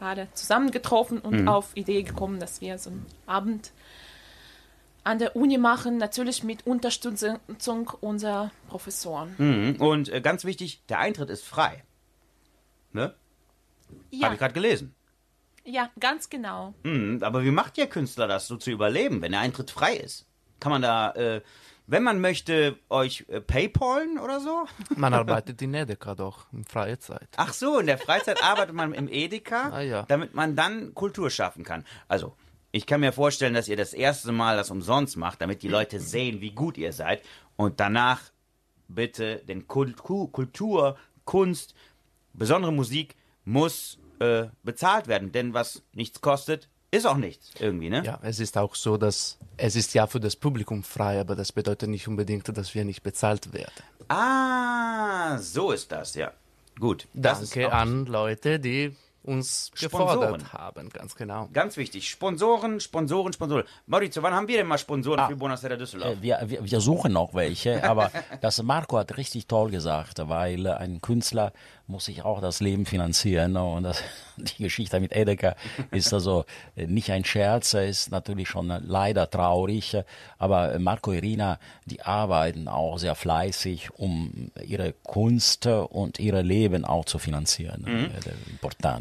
alle 0.00 0.28
zusammengetroffen 0.34 1.18
und 1.18 1.42
Mhm. 1.42 1.48
auf 1.48 1.70
Idee 1.76 2.02
gekommen, 2.02 2.38
dass 2.40 2.60
wir 2.60 2.78
so 2.78 2.90
einen 2.90 3.06
Abend 3.26 3.72
an 5.08 5.18
der 5.18 5.34
Uni 5.36 5.58
machen, 5.58 5.96
natürlich 5.96 6.44
mit 6.44 6.66
Unterstützung 6.66 7.88
unserer 8.00 8.50
Professoren. 8.68 9.34
Mhm. 9.38 9.76
Und 9.80 10.08
äh, 10.10 10.20
ganz 10.20 10.44
wichtig, 10.44 10.82
der 10.88 10.98
Eintritt 10.98 11.30
ist 11.30 11.44
frei. 11.44 11.82
Ne? 12.92 13.14
Ja, 14.10 14.26
Habe 14.26 14.34
ich 14.34 14.38
gerade 14.40 14.54
gelesen. 14.54 14.94
ja, 15.64 15.90
ganz 15.98 16.28
genau. 16.28 16.74
Mhm. 16.82 17.18
Aber 17.22 17.42
wie 17.42 17.50
macht 17.50 17.78
ihr 17.78 17.86
Künstler 17.86 18.26
das, 18.28 18.46
so 18.46 18.56
zu 18.56 18.70
überleben, 18.70 19.22
wenn 19.22 19.32
der 19.32 19.40
Eintritt 19.40 19.70
frei 19.70 19.96
ist? 19.96 20.26
Kann 20.60 20.72
man 20.72 20.82
da, 20.82 21.12
äh, 21.12 21.40
wenn 21.86 22.02
man 22.02 22.20
möchte, 22.20 22.76
euch 22.90 23.24
äh, 23.28 23.40
Paypalen 23.40 24.18
oder 24.18 24.40
so? 24.40 24.66
Man 24.96 25.14
arbeitet 25.14 25.62
in 25.62 25.72
Edeka 25.72 26.14
doch, 26.14 26.52
in 26.52 26.64
freie 26.64 26.98
Zeit. 26.98 27.28
Ach 27.36 27.52
so, 27.54 27.78
in 27.78 27.86
der 27.86 27.96
Freizeit 27.96 28.42
arbeitet 28.42 28.74
man 28.74 28.92
im 28.92 29.08
Edeka, 29.08 29.70
Ah, 29.70 29.80
ja. 29.80 30.02
damit 30.02 30.34
man 30.34 30.54
dann 30.56 30.94
Kultur 30.94 31.30
schaffen 31.30 31.64
kann. 31.64 31.84
Also, 32.08 32.34
ich 32.78 32.86
kann 32.86 33.00
mir 33.00 33.12
vorstellen, 33.12 33.54
dass 33.54 33.66
ihr 33.66 33.76
das 33.76 33.92
erste 33.92 34.30
Mal 34.30 34.56
das 34.56 34.70
umsonst 34.70 35.16
macht, 35.16 35.40
damit 35.40 35.64
die 35.64 35.68
Leute 35.68 35.98
sehen, 35.98 36.40
wie 36.40 36.52
gut 36.52 36.78
ihr 36.78 36.92
seid. 36.92 37.22
Und 37.56 37.80
danach 37.80 38.20
bitte 38.86 39.38
den 39.48 39.66
Kultur, 39.66 40.30
Kultur 40.30 40.96
Kunst, 41.24 41.74
besondere 42.32 42.72
Musik 42.72 43.16
muss 43.44 43.98
äh, 44.20 44.44
bezahlt 44.62 45.08
werden. 45.08 45.32
Denn 45.32 45.54
was 45.54 45.82
nichts 45.92 46.20
kostet, 46.20 46.68
ist 46.92 47.04
auch 47.04 47.16
nichts 47.16 47.50
irgendwie, 47.58 47.90
ne? 47.90 48.04
Ja, 48.04 48.20
es 48.22 48.38
ist 48.38 48.56
auch 48.56 48.76
so, 48.76 48.96
dass 48.96 49.38
es 49.56 49.74
ist 49.74 49.92
ja 49.94 50.06
für 50.06 50.20
das 50.20 50.36
Publikum 50.36 50.84
frei, 50.84 51.20
aber 51.20 51.34
das 51.34 51.50
bedeutet 51.50 51.90
nicht 51.90 52.06
unbedingt, 52.06 52.56
dass 52.56 52.76
wir 52.76 52.84
nicht 52.84 53.02
bezahlt 53.02 53.52
werden. 53.52 53.82
Ah, 54.06 55.36
so 55.38 55.72
ist 55.72 55.90
das, 55.90 56.14
ja. 56.14 56.32
Gut. 56.78 57.08
Danke 57.12 57.72
an 57.72 58.06
Leute, 58.06 58.60
die 58.60 58.94
uns 59.22 59.70
Sponsoren. 59.74 60.20
gefordert 60.20 60.52
haben, 60.52 60.88
ganz 60.90 61.14
genau. 61.14 61.48
Ganz 61.52 61.76
wichtig. 61.76 62.08
Sponsoren, 62.08 62.80
Sponsoren, 62.80 63.32
Sponsoren. 63.32 63.64
Maurizio, 63.86 64.22
wann 64.22 64.32
haben 64.34 64.48
wir 64.48 64.56
denn 64.58 64.66
mal 64.66 64.78
Sponsoren 64.78 65.20
Ah. 65.20 65.28
für 65.28 65.36
Buonasera 65.36 65.76
Düsseldorf? 65.76 66.18
Äh, 66.18 66.22
Wir, 66.22 66.38
wir, 66.46 66.64
wir 66.70 66.80
suchen 66.80 67.12
noch 67.12 67.34
welche, 67.34 67.82
aber 67.88 68.10
das 68.40 68.62
Marco 68.62 68.96
hat 68.98 69.16
richtig 69.16 69.46
toll 69.46 69.70
gesagt, 69.70 70.18
weil 70.28 70.66
äh, 70.66 70.70
ein 70.72 71.00
Künstler 71.00 71.52
muss 71.86 72.04
sich 72.04 72.22
auch 72.22 72.40
das 72.42 72.60
Leben 72.60 72.84
finanzieren 72.84 73.52
ne? 73.52 73.64
und 73.64 73.82
das, 73.82 74.02
die 74.36 74.62
Geschichte 74.62 75.00
mit 75.00 75.14
Edeka 75.16 75.56
ist 75.90 76.12
also 76.12 76.44
äh, 76.76 76.86
nicht 76.86 77.10
ein 77.10 77.24
Scherz, 77.24 77.74
er 77.74 77.86
ist 77.86 78.10
natürlich 78.10 78.48
schon 78.48 78.70
äh, 78.70 78.80
leider 78.82 79.28
traurig, 79.30 79.96
aber 80.38 80.74
äh, 80.74 80.78
Marco 80.78 81.12
Irina, 81.12 81.58
die 81.86 82.02
arbeiten 82.02 82.68
auch 82.68 82.98
sehr 82.98 83.14
fleißig, 83.14 83.90
um 83.96 84.50
ihre 84.64 84.92
Kunst 85.02 85.66
und 85.66 86.18
ihre 86.18 86.42
Leben 86.42 86.84
auch 86.84 87.04
zu 87.06 87.18
finanzieren. 87.18 87.86
Ed 87.86 88.26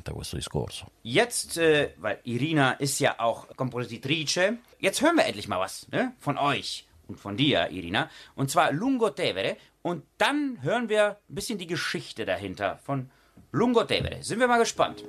importante 0.08 0.14
questo 0.14 0.36
discorso. 0.36 0.92
Jetzt, 1.02 1.58
äh, 1.58 1.94
weil 1.98 2.20
Irina 2.24 2.72
ist 2.74 3.00
ja 3.00 3.20
auch 3.20 3.48
Kompositrice, 3.56 4.58
jetzt 4.80 5.02
hören 5.02 5.16
wir 5.18 5.26
endlich 5.26 5.48
mal 5.48 5.60
was 5.60 5.88
ne? 5.90 6.14
von 6.20 6.38
euch 6.38 6.88
und 7.08 7.20
von 7.20 7.38
dir, 7.38 7.70
Irina. 7.70 8.10
Und 8.36 8.50
zwar 8.50 8.72
Lungo 8.72 9.10
Tevere. 9.10 9.58
Und 9.82 10.04
dann 10.18 10.62
hören 10.62 10.90
wir 10.90 11.18
ein 11.30 11.36
bisschen 11.36 11.58
die 11.58 11.68
Geschichte 11.68 12.26
dahinter 12.26 12.80
von 12.84 13.10
Lungo 13.52 13.86
Tevere. 13.86 14.22
Sind 14.22 14.40
wir 14.40 14.48
mal 14.48 14.60
gespannt. 14.60 15.04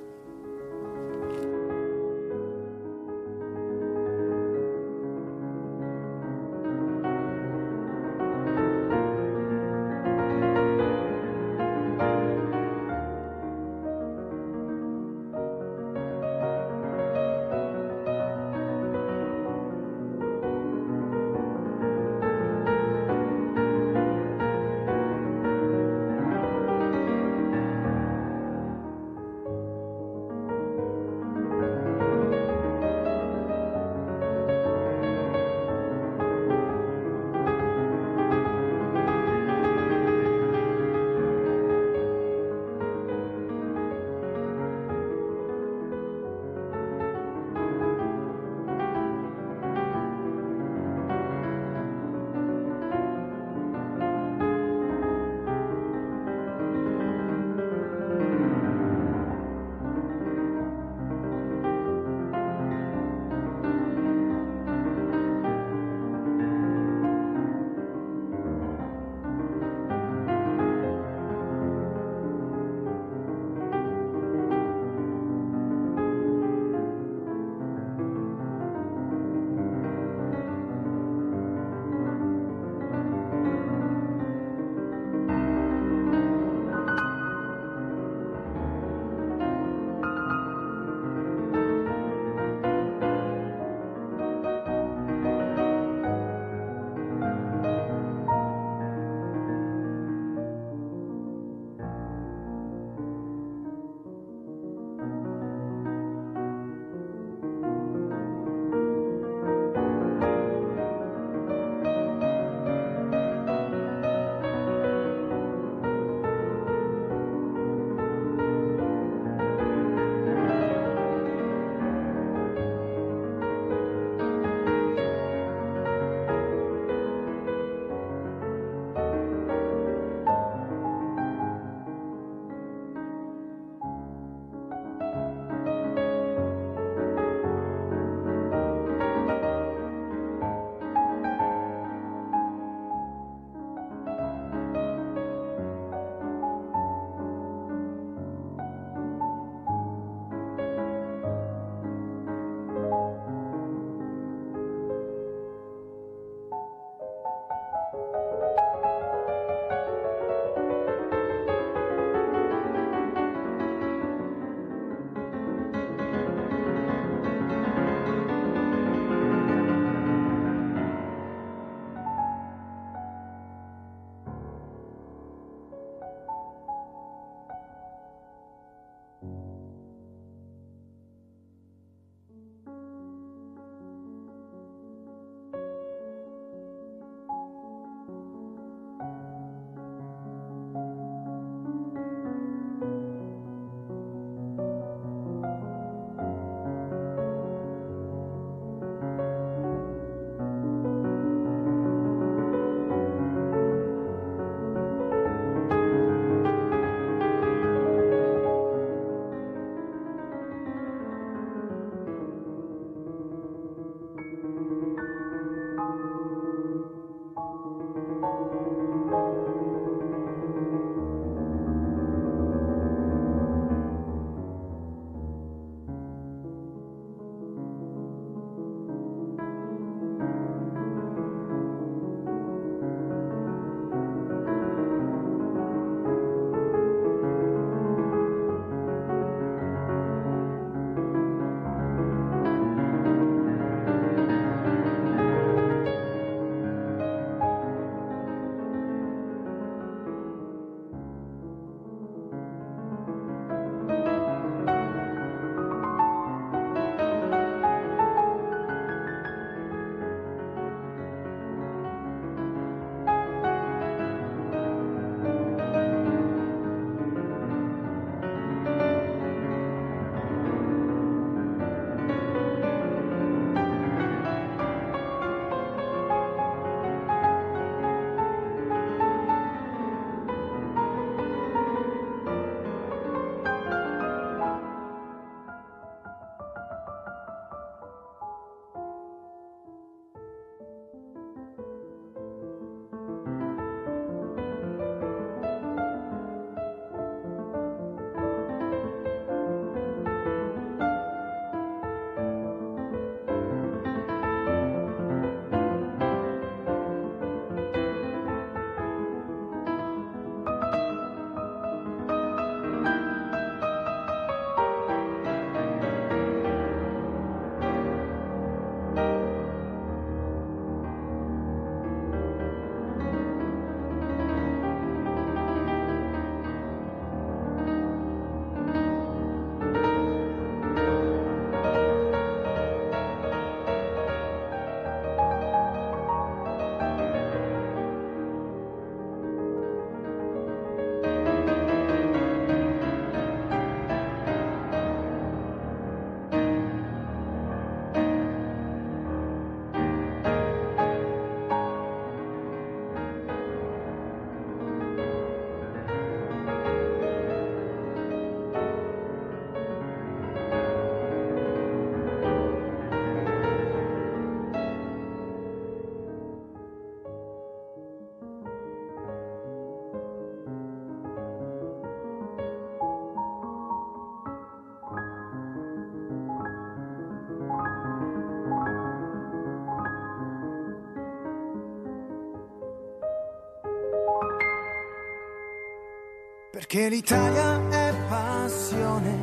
Perché 386.69 386.87
l'Italia 386.87 387.67
è 387.71 387.95
passione. 388.07 389.17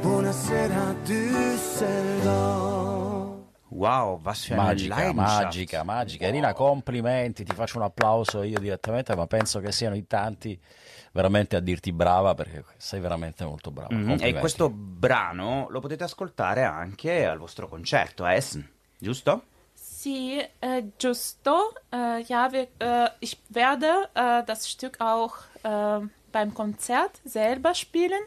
Buonasera 0.00 0.92
Düsseldorf. 1.04 2.30
Wow, 3.68 4.20
eine 4.24 4.56
Magica, 4.56 5.12
magica, 5.12 5.84
magica. 5.84 6.26
Irina, 6.26 6.52
complimenti, 6.54 7.44
ti 7.44 7.54
faccio 7.54 7.76
un 7.76 7.84
applauso 7.84 8.42
io 8.42 8.58
direttamente, 8.58 9.14
ma 9.14 9.28
penso 9.28 9.60
che 9.60 9.70
siano 9.70 9.94
in 9.94 10.08
tanti 10.08 10.60
veramente 11.12 11.54
a 11.54 11.60
dirti 11.60 11.92
brava 11.92 12.34
perché 12.34 12.64
sei 12.78 12.98
veramente 12.98 13.44
molto 13.44 13.70
brava. 13.70 13.94
Mhm, 13.94 14.16
E 14.18 14.34
questo 14.34 14.68
brano 14.68 15.68
lo 15.70 15.78
potete 15.78 16.02
ascoltare 16.02 16.64
anche 16.64 17.24
al 17.24 17.38
vostro 17.38 17.68
concerto 17.68 18.24
a 18.24 18.32
Essen, 18.32 18.68
giusto? 18.98 19.44
Sie, 19.74 20.36
äh, 20.58 20.84
giusto. 20.96 21.74
Äh, 21.90 22.24
ja, 22.26 22.50
wir, 22.50 22.66
äh, 22.78 23.08
ich 23.20 23.38
werde 23.50 24.10
äh, 24.14 24.42
das 24.42 24.68
Stück 24.68 25.00
auch 25.00 25.36
äh, 25.62 26.00
beim 26.32 26.52
Konzert 26.54 27.20
selber 27.24 27.74
spielen. 27.74 28.22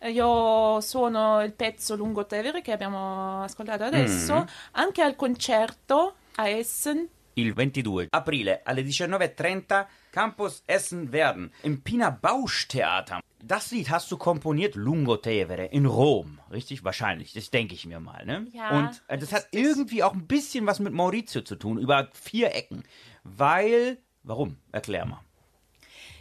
Eh, 0.00 0.10
Io 0.10 0.80
suono 0.80 1.42
il 1.42 1.52
pezzo 1.52 1.94
Lungotevere 1.96 2.62
che 2.62 2.72
abbiamo 2.72 3.42
ascoltato 3.42 3.84
adesso, 3.84 4.46
anche 4.72 5.02
al 5.02 5.16
concerto 5.16 6.14
a 6.36 6.48
Essen. 6.48 7.08
Il 7.34 7.54
22 7.54 8.08
aprile 8.10 8.60
alle 8.64 8.82
19.30 8.82 9.86
Campus 10.10 10.62
Essen-Werden 10.66 11.50
im 11.62 11.80
Pina 11.82 12.10
Bausch 12.10 12.66
Theater. 12.68 13.20
Das 13.44 13.70
Lied 13.70 13.88
hast 13.90 14.10
du 14.12 14.18
komponiert, 14.18 14.74
Lungo 14.74 15.16
Tevere, 15.16 15.64
in 15.64 15.86
Rom. 15.86 16.38
Richtig? 16.52 16.84
Wahrscheinlich. 16.84 17.32
Das 17.32 17.50
denke 17.50 17.74
ich 17.74 17.86
mir 17.86 17.98
mal, 18.00 18.24
ne? 18.26 18.46
Ja, 18.52 18.70
Und 18.78 19.02
äh, 19.08 19.16
das 19.18 19.32
hat 19.32 19.44
richtig. 19.44 19.62
irgendwie 19.64 20.02
auch 20.04 20.12
ein 20.12 20.26
bisschen 20.26 20.66
was 20.66 20.78
mit 20.78 20.92
Maurizio 20.92 21.40
zu 21.40 21.56
tun, 21.56 21.78
über 21.78 22.08
vier 22.12 22.54
Ecken. 22.54 22.84
Weil, 23.24 23.98
warum? 24.22 24.58
Erklär 24.70 25.06
mal. 25.06 25.20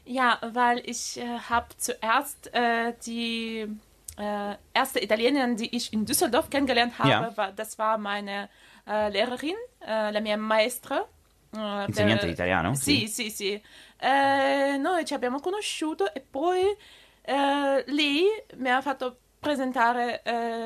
Ja, 0.06 0.40
weil 0.42 0.82
ich 0.90 1.18
äh, 1.20 1.40
habe 1.50 1.68
zuerst 1.78 2.54
äh, 2.54 2.94
die 3.06 3.68
äh, 4.18 4.56
erste 4.74 5.00
Italienerin, 5.04 5.56
die 5.56 5.76
ich 5.76 5.94
in 5.94 6.06
Düsseldorf 6.06 6.50
kennengelernt 6.50 6.98
habe, 7.00 7.10
Ja. 7.10 7.38
war, 7.38 7.52
das 7.52 7.78
war 7.78 7.98
meine 7.98 8.50
äh, 8.88 9.10
Lehrerin, 9.10 9.56
äh, 9.86 10.12
la 10.12 10.20
mia 10.20 10.38
maestra. 10.38 11.06
eh, 11.56 11.86
Insegnante 11.86 12.26
di 12.26 12.32
italiano? 12.34 12.74
Sì, 12.76 13.08
sì, 13.08 13.30
sì. 13.30 13.62
Eh, 14.00 14.78
noi 14.78 15.06
ci 15.06 15.14
abbiamo 15.14 15.40
conosciuto 15.40 16.14
e 16.14 16.22
poi 16.22 16.66
lei 17.86 18.26
mi 18.56 18.70
ha 18.70 18.82
fatto 18.82 19.18
presentare 19.40 20.22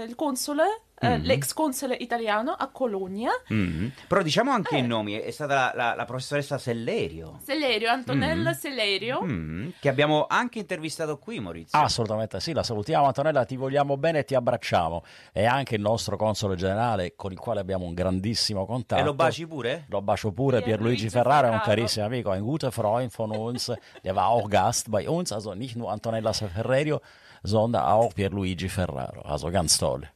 il 0.08 0.15
console, 0.15 0.63
eh, 0.99 1.17
l'ex 1.19 1.53
console 1.53 1.95
italiano 1.95 2.51
a 2.51 2.69
Colonia, 2.69 3.31
Mhm. 3.49 3.91
Però 4.08 4.21
diciamo 4.21 4.51
anche 4.51 4.75
Eh. 4.75 4.79
i 4.79 4.88
nomi, 4.88 5.13
è 5.13 5.29
stata 5.31 5.55
la, 5.55 5.71
la- 5.75 5.95
la 5.95 6.05
professoressa 6.05 6.58
Sellerio, 6.58 7.39
Sellerio, 7.43 7.89
Antonella 7.89 8.53
Sellerio. 8.53 9.21
Mhm, 9.21 9.73
che 9.79 9.89
abbiamo 9.89 10.25
anche 10.29 10.60
intervistato 10.60 11.17
qui, 11.17 11.39
Maurizio. 11.39 11.77
Assolutamente 11.77 12.39
sì, 12.39 12.53
la 12.53 12.63
salutiamo 12.63 13.05
Antonella, 13.05 13.43
ti 13.45 13.55
vogliamo 13.58 13.97
bene 13.97 14.19
e 14.19 14.23
ti 14.25 14.36
abbracciamo. 14.36 15.03
E 15.34 15.46
anche 15.46 15.75
il 15.75 15.81
nostro 15.81 16.15
console 16.17 16.56
generale 16.56 17.13
con 17.15 17.31
il 17.31 17.39
quale 17.39 17.60
abbiamo 17.60 17.85
un 17.85 17.93
grandissimo 17.93 18.65
contatto. 18.65 19.02
e 19.02 19.04
lo 19.04 19.13
baci 19.13 19.46
pure? 19.46 19.85
Lo 19.89 20.02
bacio 20.02 20.31
pure, 20.31 20.62
Pierluigi 20.62 21.10
Ferraro 21.10 21.48
è 21.48 21.50
un 21.52 21.62
carissimo 21.63 22.06
amico, 22.06 22.31
ein 22.31 22.41
guter 22.43 22.71
Freund 22.71 23.12
von 23.12 23.31
uns. 23.35 23.73
Der 24.02 24.13
war 24.15 24.27
auch 24.27 24.48
Gast 24.48 24.89
bei 24.89 25.08
uns, 25.08 25.31
also 25.31 25.54
nicht 25.54 25.75
nur 25.75 25.91
Antonella 25.91 26.31
Ferrerio, 26.33 27.02
sondern 27.43 27.83
auch 27.85 28.13
Pierluigi 28.13 28.69
Ferraro. 28.69 29.21
Also 29.21 29.50
ganz 29.52 29.77
toll. 29.77 30.10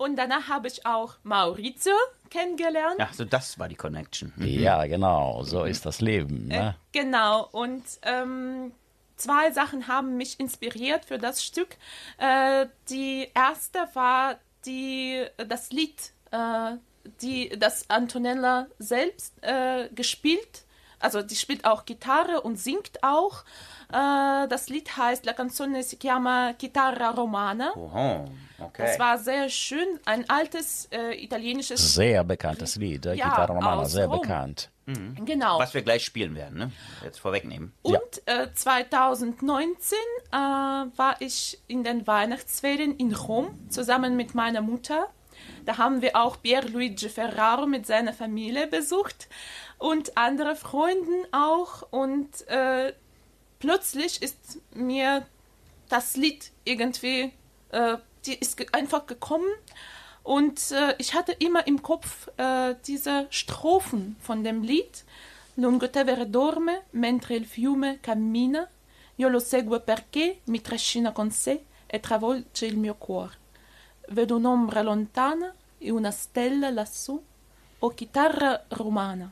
Und 0.00 0.16
danach 0.16 0.48
habe 0.48 0.66
ich 0.66 0.86
auch 0.86 1.16
Maurizio 1.24 1.92
kennengelernt. 2.30 2.96
Ach 3.00 3.12
so, 3.12 3.26
das 3.26 3.58
war 3.58 3.68
die 3.68 3.74
Connection. 3.74 4.32
Mhm. 4.36 4.46
Ja, 4.46 4.86
genau, 4.86 5.42
so 5.42 5.64
ist 5.64 5.84
das 5.84 6.00
Leben. 6.00 6.48
Ne? 6.48 6.74
Genau, 6.92 7.46
und 7.52 7.84
ähm, 8.04 8.72
zwei 9.16 9.50
Sachen 9.50 9.88
haben 9.88 10.16
mich 10.16 10.40
inspiriert 10.40 11.04
für 11.04 11.18
das 11.18 11.44
Stück. 11.44 11.76
Äh, 12.16 12.68
die 12.88 13.28
erste 13.34 13.88
war 13.92 14.38
die, 14.64 15.22
das 15.36 15.70
Lied, 15.70 16.12
äh, 16.30 16.76
die, 17.20 17.50
das 17.58 17.90
Antonella 17.90 18.68
selbst 18.78 19.34
äh, 19.42 19.90
gespielt. 19.94 20.64
Also 21.00 21.22
die 21.22 21.34
spielt 21.36 21.64
auch 21.64 21.84
Gitarre 21.86 22.42
und 22.42 22.58
singt 22.58 23.02
auch. 23.02 23.44
Äh, 23.92 24.46
das 24.48 24.68
Lied 24.68 24.96
heißt 24.96 25.24
La 25.24 25.32
canzone 25.32 25.82
si 25.82 25.96
chiama 25.98 26.52
Chitarra 26.58 27.10
Romana. 27.10 27.72
Oho, 27.74 28.26
okay. 28.58 28.84
Das 28.86 28.98
war 28.98 29.18
sehr 29.18 29.48
schön, 29.48 29.98
ein 30.04 30.28
altes 30.30 30.88
äh, 30.92 31.14
italienisches. 31.22 31.94
Sehr 31.94 32.22
bekanntes 32.22 32.76
Lied, 32.76 33.06
äh, 33.06 33.14
Ja, 33.14 33.30
Gitarre 33.30 33.52
Romana, 33.54 33.84
sehr 33.86 34.06
Rom. 34.06 34.20
bekannt. 34.20 34.70
Genau. 35.24 35.60
Was 35.60 35.72
wir 35.72 35.82
gleich 35.82 36.04
spielen 36.04 36.34
werden, 36.34 36.58
ne? 36.58 36.72
Jetzt 37.04 37.20
vorwegnehmen. 37.20 37.72
Und 37.82 37.98
äh, 38.26 38.52
2019 38.52 39.96
äh, 40.32 40.36
war 40.36 41.14
ich 41.20 41.60
in 41.68 41.84
den 41.84 42.06
Weihnachtsferien 42.08 42.96
in 42.96 43.14
Rom 43.14 43.56
zusammen 43.68 44.16
mit 44.16 44.34
meiner 44.34 44.62
Mutter. 44.62 45.06
Da 45.64 45.78
haben 45.78 46.02
wir 46.02 46.16
auch 46.16 46.42
Pierluigi 46.42 47.08
Ferraro 47.08 47.66
mit 47.66 47.86
seiner 47.86 48.12
Familie 48.12 48.66
besucht 48.66 49.28
und 49.80 50.16
andere 50.16 50.54
Freunden 50.54 51.26
auch. 51.32 51.82
Und 51.90 52.46
äh, 52.48 52.92
plötzlich 53.58 54.22
ist 54.22 54.60
mir 54.72 55.26
das 55.88 56.16
Lied 56.16 56.52
irgendwie, 56.64 57.32
äh, 57.70 57.96
die 58.24 58.38
ist 58.38 58.56
ge 58.56 58.68
einfach 58.70 59.06
gekommen. 59.06 59.50
Und 60.22 60.70
äh, 60.70 60.94
ich 60.98 61.14
hatte 61.14 61.32
immer 61.32 61.66
im 61.66 61.82
Kopf 61.82 62.28
äh, 62.36 62.76
diese 62.86 63.26
Strophen 63.30 64.16
von 64.20 64.44
dem 64.44 64.62
Lied. 64.62 65.04
Lungo 65.56 65.88
Tevere 65.88 66.26
dorme, 66.26 66.82
mentre 66.92 67.34
il 67.34 67.44
fiume 67.44 67.98
cammina, 68.00 68.68
io 69.16 69.28
lo 69.28 69.40
seguo 69.40 69.80
perché 69.80 70.40
mi 70.44 70.60
trascina 70.60 71.12
con 71.12 71.30
sé 71.30 71.64
e 71.86 72.00
travolge 72.00 72.66
il 72.66 72.76
mio 72.76 72.94
cuore. 72.94 73.36
Vedo 74.08 74.36
un'ombra 74.36 74.82
lontana 74.82 75.52
e 75.78 75.90
una 75.90 76.10
stella 76.10 76.70
lassù, 76.70 77.22
o 77.80 77.88
chitarra 77.90 78.64
romana, 78.68 79.30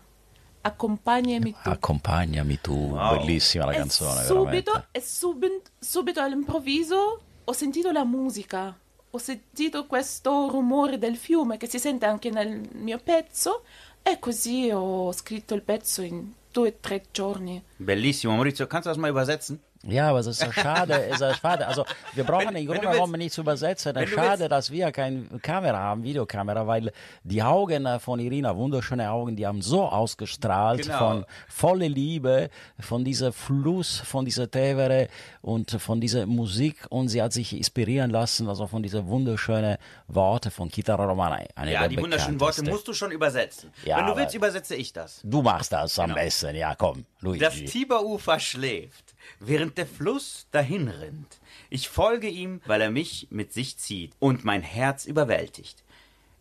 accompagnami 0.68 1.52
tu. 1.62 1.68
Accompagnami 1.68 2.60
tu, 2.60 2.72
Wow. 2.72 3.18
bellissima 3.18 3.64
la 3.66 3.72
E 3.72 3.76
canzone, 3.76 4.24
subito, 4.24 4.44
veramente. 4.72 4.88
e 4.92 5.00
subito, 5.00 5.62
subito 5.78 6.20
all'improvviso 6.20 7.20
ho 7.44 7.52
sentito 7.52 7.90
la 7.92 8.04
musica, 8.04 8.76
ho 9.10 9.18
sentito 9.18 9.86
questo 9.86 10.48
rumore 10.50 10.98
del 10.98 11.16
fiume 11.16 11.56
che 11.56 11.66
si 11.68 11.78
sente 11.78 12.04
anche 12.06 12.30
nel 12.30 12.60
mio 12.74 12.98
pezzo 13.02 13.62
e 14.02 14.18
così 14.18 14.70
ho 14.70 15.10
scritto 15.12 15.54
il 15.54 15.62
pezzo 15.62 16.02
in 16.02 16.32
due 16.52 16.68
o 16.68 16.74
tre 16.80 17.04
giorni. 17.10 17.62
Bellissimo. 17.76 18.34
Maurizio, 18.34 18.66
kannst 18.66 18.86
du 18.86 18.92
das 18.92 18.98
mal 18.98 19.10
übersetzen? 19.10 19.58
Ja, 19.84 20.10
aber 20.10 20.18
es 20.18 20.26
ist 20.26 20.40
so 20.40 20.50
schade, 20.50 21.06
es 21.08 21.20
ist 21.20 21.38
schade. 21.40 21.66
Also 21.66 21.84
wir 22.14 22.24
brauchen 22.24 22.52
Wenn- 22.52 22.66
Grunde 22.66 22.80
du 22.80 22.86
willst- 22.88 22.92
genommen 22.94 23.18
nicht 23.18 23.32
zu 23.32 23.42
übersetzen. 23.42 23.90
Es 23.90 23.94
wenn 23.96 24.04
ist 24.04 24.12
du 24.12 24.16
schade, 24.16 24.38
willst- 24.40 24.50
dass 24.52 24.70
wir 24.72 24.90
keine 24.90 25.22
Kamera 25.40 25.78
haben, 25.78 26.02
Videokamera, 26.02 26.66
weil 26.66 26.90
die 27.22 27.42
Augen 27.42 27.86
von 28.00 28.18
Irina, 28.18 28.56
wunderschöne 28.56 29.08
Augen, 29.10 29.36
die 29.36 29.46
haben 29.46 29.62
so 29.62 29.84
ausgestrahlt 29.84 30.82
Genau. 30.82 30.98
von 30.98 31.24
volle 31.48 31.86
Liebe, 31.88 32.50
von 32.80 33.04
dieser 33.04 33.32
Fluss, 33.32 34.00
von 34.00 34.24
dieser 34.24 34.50
Tevere 34.50 35.08
und 35.42 35.70
von 35.70 36.00
dieser 36.00 36.26
Musik 36.26 36.84
und 36.90 37.08
sie 37.08 37.22
hat 37.22 37.32
sich 37.32 37.56
inspirieren 37.56 38.10
lassen, 38.10 38.48
also 38.48 38.66
von 38.66 38.82
diesen 38.82 39.06
wunderschönen 39.06 39.76
Worten 40.08 40.50
von 40.50 40.68
Chitarra 40.70 41.04
Romana. 41.04 41.38
Eine 41.54 41.72
Ja, 41.72 41.86
die 41.86 41.98
wunderschönen 42.00 42.40
Worte 42.40 42.64
musst 42.64 42.88
du 42.88 42.92
schon 42.92 43.12
übersetzen. 43.12 43.70
Ja, 43.84 43.98
Wenn 43.98 44.06
du 44.06 44.16
willst, 44.16 44.34
übersetze 44.34 44.74
ich 44.74 44.92
das. 44.92 45.20
Du 45.22 45.40
machst 45.40 45.72
das 45.72 45.96
am 46.00 46.06
Genau. 46.10 46.20
besten, 46.20 46.56
ja 46.56 46.74
komm, 46.74 47.04
Luigi. 47.20 47.44
Das 47.44 47.54
Tiberufer 47.54 48.40
schläft, 48.40 49.07
während 49.40 49.78
der 49.78 49.86
Fluss 49.86 50.46
dahin 50.50 50.88
rinnt. 50.88 51.40
Ich 51.70 51.88
folge 51.88 52.28
ihm, 52.28 52.60
weil 52.66 52.80
er 52.80 52.90
mich 52.90 53.28
mit 53.30 53.52
sich 53.52 53.78
zieht 53.78 54.12
und 54.18 54.44
mein 54.44 54.62
Herz 54.62 55.04
überwältigt. 55.04 55.84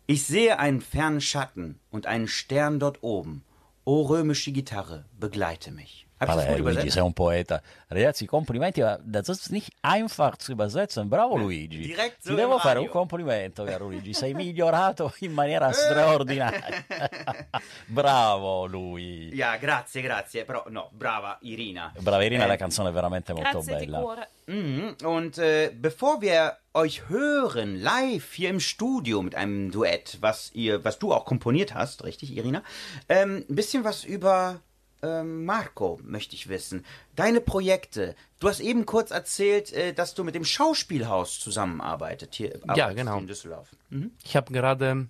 Ich 0.06 0.24
sehe 0.24 0.58
einen 0.58 0.80
fernen 0.80 1.20
Schatten 1.20 1.78
und 1.90 2.06
einen 2.06 2.28
Stern 2.28 2.80
dort 2.80 3.02
oben. 3.02 3.44
O 3.84 4.02
römische 4.02 4.52
Gitarre, 4.52 5.04
begleite 5.18 5.70
mich. 5.70 6.07
Vabbè, 6.18 6.58
Luigi, 6.58 6.90
sei 6.90 7.02
un 7.02 7.12
poeta. 7.12 7.62
Ragazzi, 7.88 8.26
complimenti, 8.26 8.80
ma 8.80 8.98
das 9.02 9.28
ist 9.28 9.50
nicht 9.50 9.72
einfach 9.80 10.36
zu 10.36 10.52
übersetzen. 10.52 11.08
Bravo 11.08 11.36
Luigi. 11.36 11.78
direkt 11.78 12.22
Ti 12.24 12.34
devo 12.34 12.54
im 12.54 12.60
fare 12.60 12.80
un 12.80 12.88
complimento, 12.88 13.64
caro 13.64 13.86
Luigi. 13.86 14.12
Sei 14.12 14.34
migliorato 14.34 15.12
in 15.20 15.32
maniera 15.32 15.72
straordinaria. 15.72 16.84
Bravo 17.86 18.66
lui. 18.66 19.34
Ja, 19.34 19.56
grazie, 19.56 20.02
grazie. 20.02 20.44
Però 20.44 20.64
no, 20.68 20.90
brava 20.92 21.38
Irina. 21.42 21.92
Brava 21.98 22.24
Irina, 22.24 22.44
Eh, 22.44 22.48
la 22.48 22.56
canzone 22.56 22.90
è 22.90 22.92
veramente 22.92 23.32
molto 23.32 23.62
bella. 23.62 24.26
Mhm. 24.46 24.96
Und 25.04 25.38
äh, 25.38 25.70
bevor 25.74 26.20
wir 26.20 26.58
euch 26.72 27.08
hören, 27.08 27.76
live 27.80 28.32
hier 28.34 28.50
im 28.50 28.60
Studio 28.60 29.22
mit 29.22 29.34
einem 29.34 29.70
Duett, 29.70 30.18
was 30.20 30.50
ihr, 30.54 30.84
was 30.84 30.98
du 30.98 31.12
auch 31.12 31.24
komponiert 31.24 31.74
hast, 31.74 32.04
richtig, 32.04 32.36
Irina, 32.36 32.62
ähm, 33.08 33.44
ein 33.48 33.54
bisschen 33.54 33.84
was 33.84 34.04
über 34.04 34.60
ähm, 35.02 35.44
Marco 35.44 36.00
möchte 36.02 36.34
ich 36.34 36.48
wissen. 36.48 36.84
Deine 37.14 37.40
Projekte. 37.40 38.14
Du 38.40 38.48
hast 38.48 38.60
eben 38.60 38.86
kurz 38.86 39.10
erzählt, 39.10 39.72
äh, 39.72 39.92
dass 39.92 40.14
du 40.14 40.24
mit 40.24 40.34
dem 40.34 40.44
Schauspielhaus 40.44 41.38
zusammenarbeitet 41.38 42.34
hier 42.34 42.54
arbeitest 42.66 42.96
genau. 42.96 43.12
hier 43.12 43.20
in 43.20 43.26
Düsseldorf. 43.26 43.68
Mhm. 43.90 44.10
Ich 44.24 44.36
habe 44.36 44.52
gerade 44.52 45.08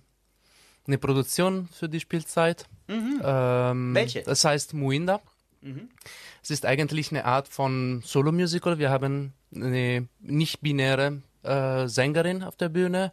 eine 0.87 0.97
Produktion 0.97 1.67
für 1.71 1.89
die 1.89 1.99
Spielzeit. 1.99 2.65
Ähm, 2.87 3.93
Welche? 3.93 4.23
Das 4.23 4.43
heißt 4.43 4.73
Muinda. 4.73 5.21
Es 6.41 6.49
ist 6.49 6.65
eigentlich 6.65 7.11
eine 7.11 7.25
Art 7.25 7.47
von 7.47 8.01
Solo-Musical. 8.05 8.79
Wir 8.79 8.89
haben 8.89 9.33
eine 9.53 10.07
nicht-binäre 10.19 11.21
äh, 11.43 11.87
Sängerin 11.87 12.43
auf 12.43 12.55
der 12.55 12.69
Bühne 12.69 13.11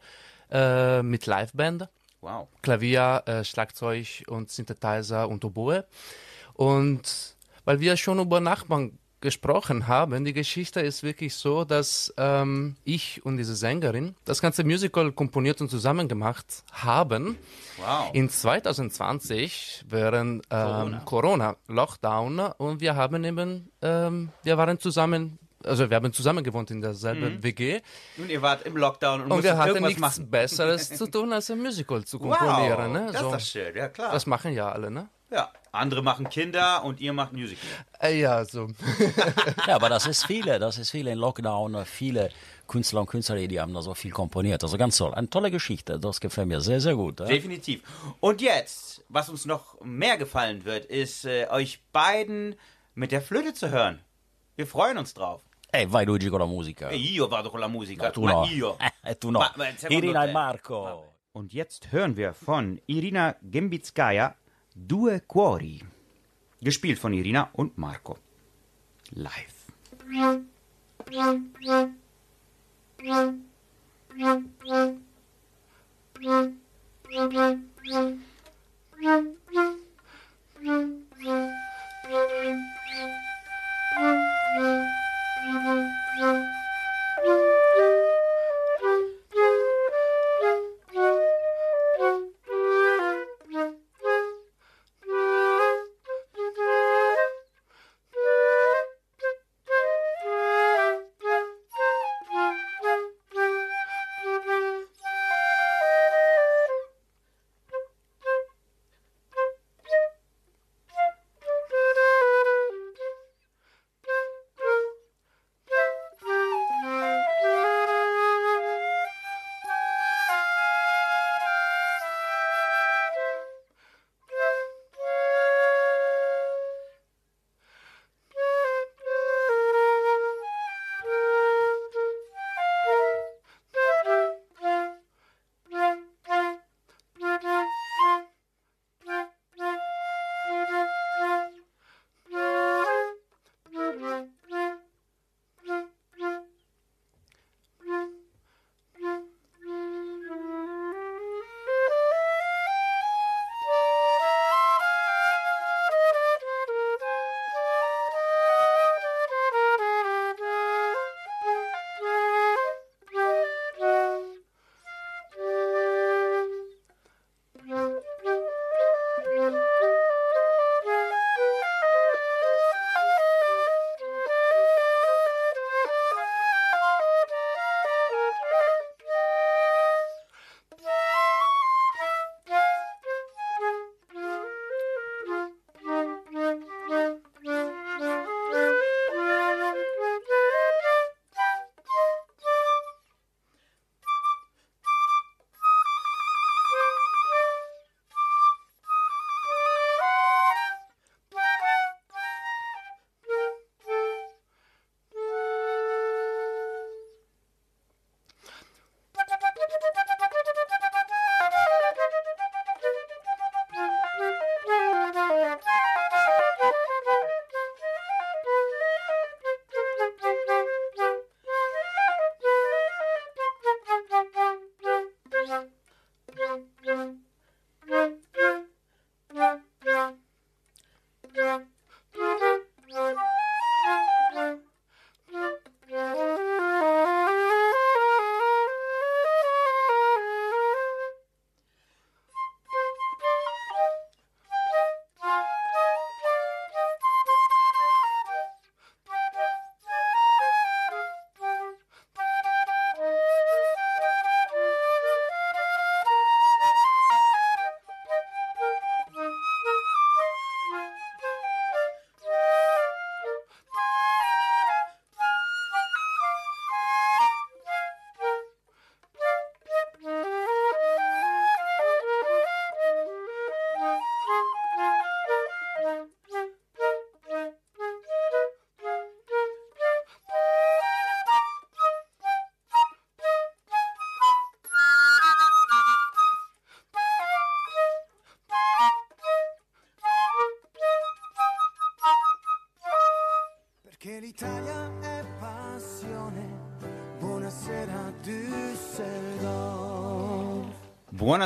äh, 0.50 1.02
mit 1.02 1.26
Liveband. 1.26 1.88
Wow. 2.20 2.48
Klavier, 2.62 3.22
äh, 3.26 3.44
Schlagzeug 3.44 4.24
und 4.28 4.50
Synthesizer 4.50 5.28
und 5.28 5.44
Oboe. 5.44 5.84
Und 6.57 7.36
weil 7.64 7.80
wir 7.80 7.96
schon 7.96 8.18
über 8.18 8.40
Nachbarn 8.40 8.98
gesprochen 9.20 9.88
haben, 9.88 10.24
die 10.24 10.32
Geschichte 10.32 10.80
ist 10.80 11.02
wirklich 11.02 11.34
so, 11.34 11.64
dass 11.64 12.12
ähm, 12.16 12.76
ich 12.84 13.24
und 13.24 13.38
diese 13.38 13.57
Sängerin 13.57 14.14
das 14.24 14.40
ganze 14.40 14.62
Musical 14.62 15.11
komponiert 15.12 15.61
und 15.61 15.68
zusammen 15.70 16.07
gemacht 16.07 16.64
haben. 16.72 17.36
Wow. 17.78 18.11
In 18.12 18.28
2020 18.30 19.84
während 19.88 20.44
ähm, 20.50 21.00
Corona. 21.04 21.57
Lockdown 21.66 22.38
und 22.59 22.80
wir 22.80 22.94
haben 22.94 23.24
eben, 23.24 23.70
ähm, 23.82 24.30
wir 24.44 24.59
waren 24.59 24.78
zusammen, 24.78 25.38
also 25.64 25.88
wir 25.90 25.96
haben 25.96 26.12
zusammen 26.12 26.44
gewohnt 26.44 26.70
in 26.70 26.80
derselben 26.80 27.42
WG 27.42 27.80
Und 28.18 28.30
ihr 28.30 28.42
wart 28.42 28.64
im 28.66 28.76
Lockdown 28.76 29.22
und, 29.22 29.32
und 29.32 29.42
wir 29.42 29.57
hatten 29.59 29.82
nichts 29.82 30.00
machen. 30.00 30.30
Besseres 30.30 30.88
zu 30.96 31.07
tun, 31.11 31.32
als 31.32 31.50
ein 31.50 31.61
Musical 31.61 32.04
zu 32.04 32.20
Wow, 32.20 32.38
komponieren. 32.38 32.92
ne? 32.92 33.07
das 33.12 33.20
so, 33.20 33.26
ist 33.28 33.34
doch 33.34 33.40
schön, 33.40 33.76
ja 33.76 33.88
klar. 33.88 34.12
das 34.12 34.26
machen 34.26 34.52
ja 34.52 34.70
alle, 34.70 34.90
ne? 34.90 35.09
Ja. 35.30 35.50
Andere 35.72 36.02
machen 36.02 36.28
Kinder 36.30 36.84
und 36.84 37.00
ihr 37.00 37.12
macht 37.12 37.32
Musical. 37.32 37.66
Äh, 38.00 38.20
ja, 38.20 38.44
so. 38.44 38.68
Ja, 39.66 39.74
aber 39.74 39.88
das 39.88 40.06
ist 40.06 40.24
viele, 40.24 40.58
das 40.58 40.78
ist 40.78 40.90
viele 40.90 41.12
in 41.12 41.18
Lockdown, 41.18 41.84
viele 41.84 42.30
Künstler 42.66 43.00
und 43.00 43.06
Künstlerinnen, 43.06 43.48
die 43.48 43.60
haben 43.60 43.74
da 43.74 43.82
so 43.82 43.94
viel 43.94 44.10
komponiert. 44.10 44.62
Also 44.62 44.78
ganz 44.78 44.96
toll. 44.96 45.12
Eine 45.12 45.28
tolle 45.28 45.50
Geschichte, 45.50 45.98
das 45.98 46.20
gefällt 46.20 46.48
mir 46.48 46.60
sehr, 46.60 46.80
sehr 46.80 46.94
gut. 46.94 47.20
Ja? 47.20 47.26
Definitiv. 47.26 47.82
Und 48.20 48.40
jetzt, 48.40 49.04
was 49.08 49.28
uns 49.28 49.44
noch 49.44 49.78
mehr 49.82 50.16
gefallen 50.16 50.64
wird, 50.64 50.86
ist 50.86 51.26
äh, 51.26 51.46
euch 51.50 51.82
beiden 51.92 52.56
mit 52.94 53.12
der 53.12 53.20
Flöte 53.20 53.52
zu 53.52 53.70
hören. 53.70 54.00
Wir 54.56 54.66
freuen 54.66 54.96
uns 54.96 55.12
drauf. 55.12 55.42
E 55.72 55.86
vai 55.86 56.04
Luigi 56.06 56.30
con 56.30 56.40
la 56.40 56.46
musica. 56.46 56.90
E 56.90 56.96
io 56.96 57.28
vado 57.28 57.50
con 57.50 57.60
la 57.60 57.68
musica. 57.68 58.10
Tu 58.10 58.22
ma 58.22 58.32
no. 58.32 58.46
io. 58.46 58.78
E 59.04 59.14
tu 59.16 59.30
no. 59.30 59.40
Ma- 59.40 59.52
ma 59.56 59.66
secondo 59.76 59.94
Irina 59.94 60.26
e 60.26 60.32
Marco. 60.32 61.04
Und 61.32 61.52
jetzt 61.52 61.92
hören 61.92 62.16
wir 62.16 62.32
von 62.32 62.80
Irina 62.86 63.36
Gembitskaya 63.42 64.34
Due 64.78 65.20
Cuori. 65.26 65.82
Gespielt 66.60 66.98
von 66.98 67.14
Irina 67.14 67.48
und 67.54 67.78
Marco. 67.78 68.18
Live. 69.12 69.72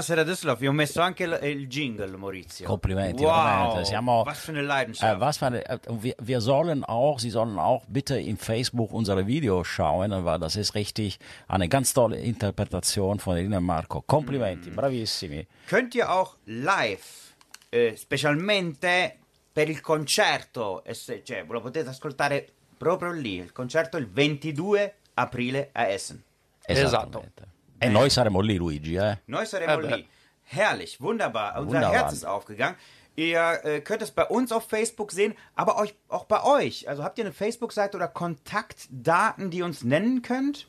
Buonasera 0.00 0.24
Düsseldorf, 0.24 0.60
vi 0.60 0.66
ho 0.66 0.72
messo 0.72 1.02
anche 1.02 1.24
il, 1.24 1.38
il 1.42 1.68
jingle, 1.68 2.16
Maurizio. 2.16 2.66
Complimenti, 2.66 3.22
wow, 3.22 3.34
veramente. 3.34 3.84
Siamo, 3.84 4.24
was 4.24 4.38
für 4.38 4.52
eine 4.52 4.62
Leidenschaft. 4.62 5.14
Äh, 5.14 5.20
was 5.20 5.36
für 5.36 5.46
eine, 5.46 5.62
wir, 5.90 6.14
wir 6.18 6.40
sollen 6.40 6.84
auch, 6.84 7.18
Sie 7.18 7.28
sollen 7.28 7.58
auch 7.58 7.84
bitte 7.86 8.18
im 8.18 8.38
Facebook 8.38 8.94
unsere 8.94 9.26
Videos 9.26 9.66
schauen, 9.66 10.24
weil 10.24 10.38
das 10.38 10.56
ist 10.56 10.74
richtig 10.74 11.18
eine 11.48 11.68
ganz 11.68 11.92
tolle 11.92 12.18
Interpretation 12.18 13.18
von 13.18 13.36
Irina 13.36 13.60
Marco. 13.60 14.00
Complimenti, 14.00 14.70
bravissimi. 14.70 15.46
Könnt 15.68 15.94
ihr 15.94 16.10
auch 16.10 16.36
live, 16.46 17.34
eh, 17.70 17.94
specialmente 17.94 19.16
per 19.52 19.68
il 19.68 19.82
concerto, 19.82 20.82
cioè 21.24 21.44
lo 21.46 21.60
potete 21.60 21.90
ascoltare 21.90 22.48
proprio 22.78 23.12
lì, 23.12 23.36
il 23.36 23.52
concerto 23.52 23.98
il 23.98 24.08
22 24.08 24.94
aprile 25.12 25.68
a 25.72 25.88
Essen. 25.88 26.22
Esattamente. 26.64 27.58
E 27.82 27.88
noi 27.88 28.10
saremo 28.10 28.40
lì, 28.40 28.56
Luigi, 28.56 28.96
eh? 28.96 29.18
Noi 29.24 29.46
saremo 29.46 29.80
Eh 29.80 29.96
lì. 29.96 30.08
Herrlich, 30.42 31.00
wunderbar. 31.00 31.58
Unser 31.58 31.76
Wunderbar. 31.76 31.92
Herz 31.92 32.12
ist 32.12 32.24
aufgegangen. 32.24 32.76
Ihr 33.16 33.60
äh, 33.64 33.80
könnt 33.80 34.02
es 34.02 34.10
bei 34.10 34.24
uns 34.24 34.52
auf 34.52 34.68
Facebook 34.68 35.12
sehen, 35.12 35.34
aber 35.54 35.76
euch, 35.78 35.94
auch 36.08 36.24
bei 36.24 36.42
euch. 36.44 36.88
Also 36.88 37.02
habt 37.02 37.18
ihr 37.18 37.24
eine 37.24 37.32
Facebook-Seite 37.32 37.96
oder 37.96 38.08
Kontaktdaten, 38.08 39.50
die 39.50 39.58
ihr 39.58 39.64
uns 39.64 39.82
nennen 39.82 40.22
könnt? 40.22 40.68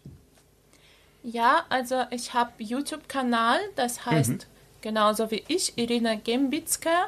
Ja, 1.23 1.65
also 1.69 2.03
ich 2.11 2.33
habe 2.33 2.51
YouTube-Kanal, 2.57 3.59
das 3.75 4.05
heißt 4.05 4.47
genauso 4.81 5.29
wie 5.31 5.43
ich, 5.47 5.77
Irina 5.77 6.15
Gembitska. 6.15 7.07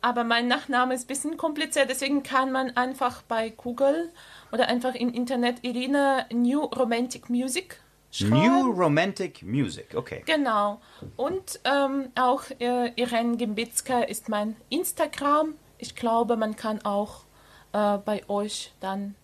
Aber 0.00 0.24
mein 0.24 0.48
Nachname 0.48 0.94
ist 0.94 1.04
ein 1.04 1.06
bisschen 1.06 1.36
kompliziert, 1.36 1.88
deswegen 1.88 2.22
kann 2.22 2.52
man 2.52 2.76
einfach 2.76 3.22
bei 3.22 3.48
Google 3.48 4.10
oder 4.52 4.68
einfach 4.68 4.94
im 4.94 5.12
Internet 5.12 5.64
Irina 5.64 6.26
New 6.30 6.60
Romantic 6.60 7.30
Music 7.30 7.78
schreiben. 8.16 8.32
New 8.42 8.70
Romantic 8.72 9.42
Music, 9.42 9.94
okay. 9.94 10.22
Genau. 10.26 10.80
Und 11.16 11.60
ähm, 11.64 12.08
auch 12.18 12.42
äh, 12.60 12.92
Irene 12.96 13.36
Gembitska 13.36 14.00
ist 14.00 14.28
mein 14.28 14.56
Instagram. 14.68 15.54
Ich 15.78 15.94
glaube, 15.96 16.36
man 16.36 16.56
kann 16.56 16.84
auch 16.84 17.24
äh, 17.72 17.98
bei 17.98 18.22
euch 18.28 18.72
dann. 18.80 19.14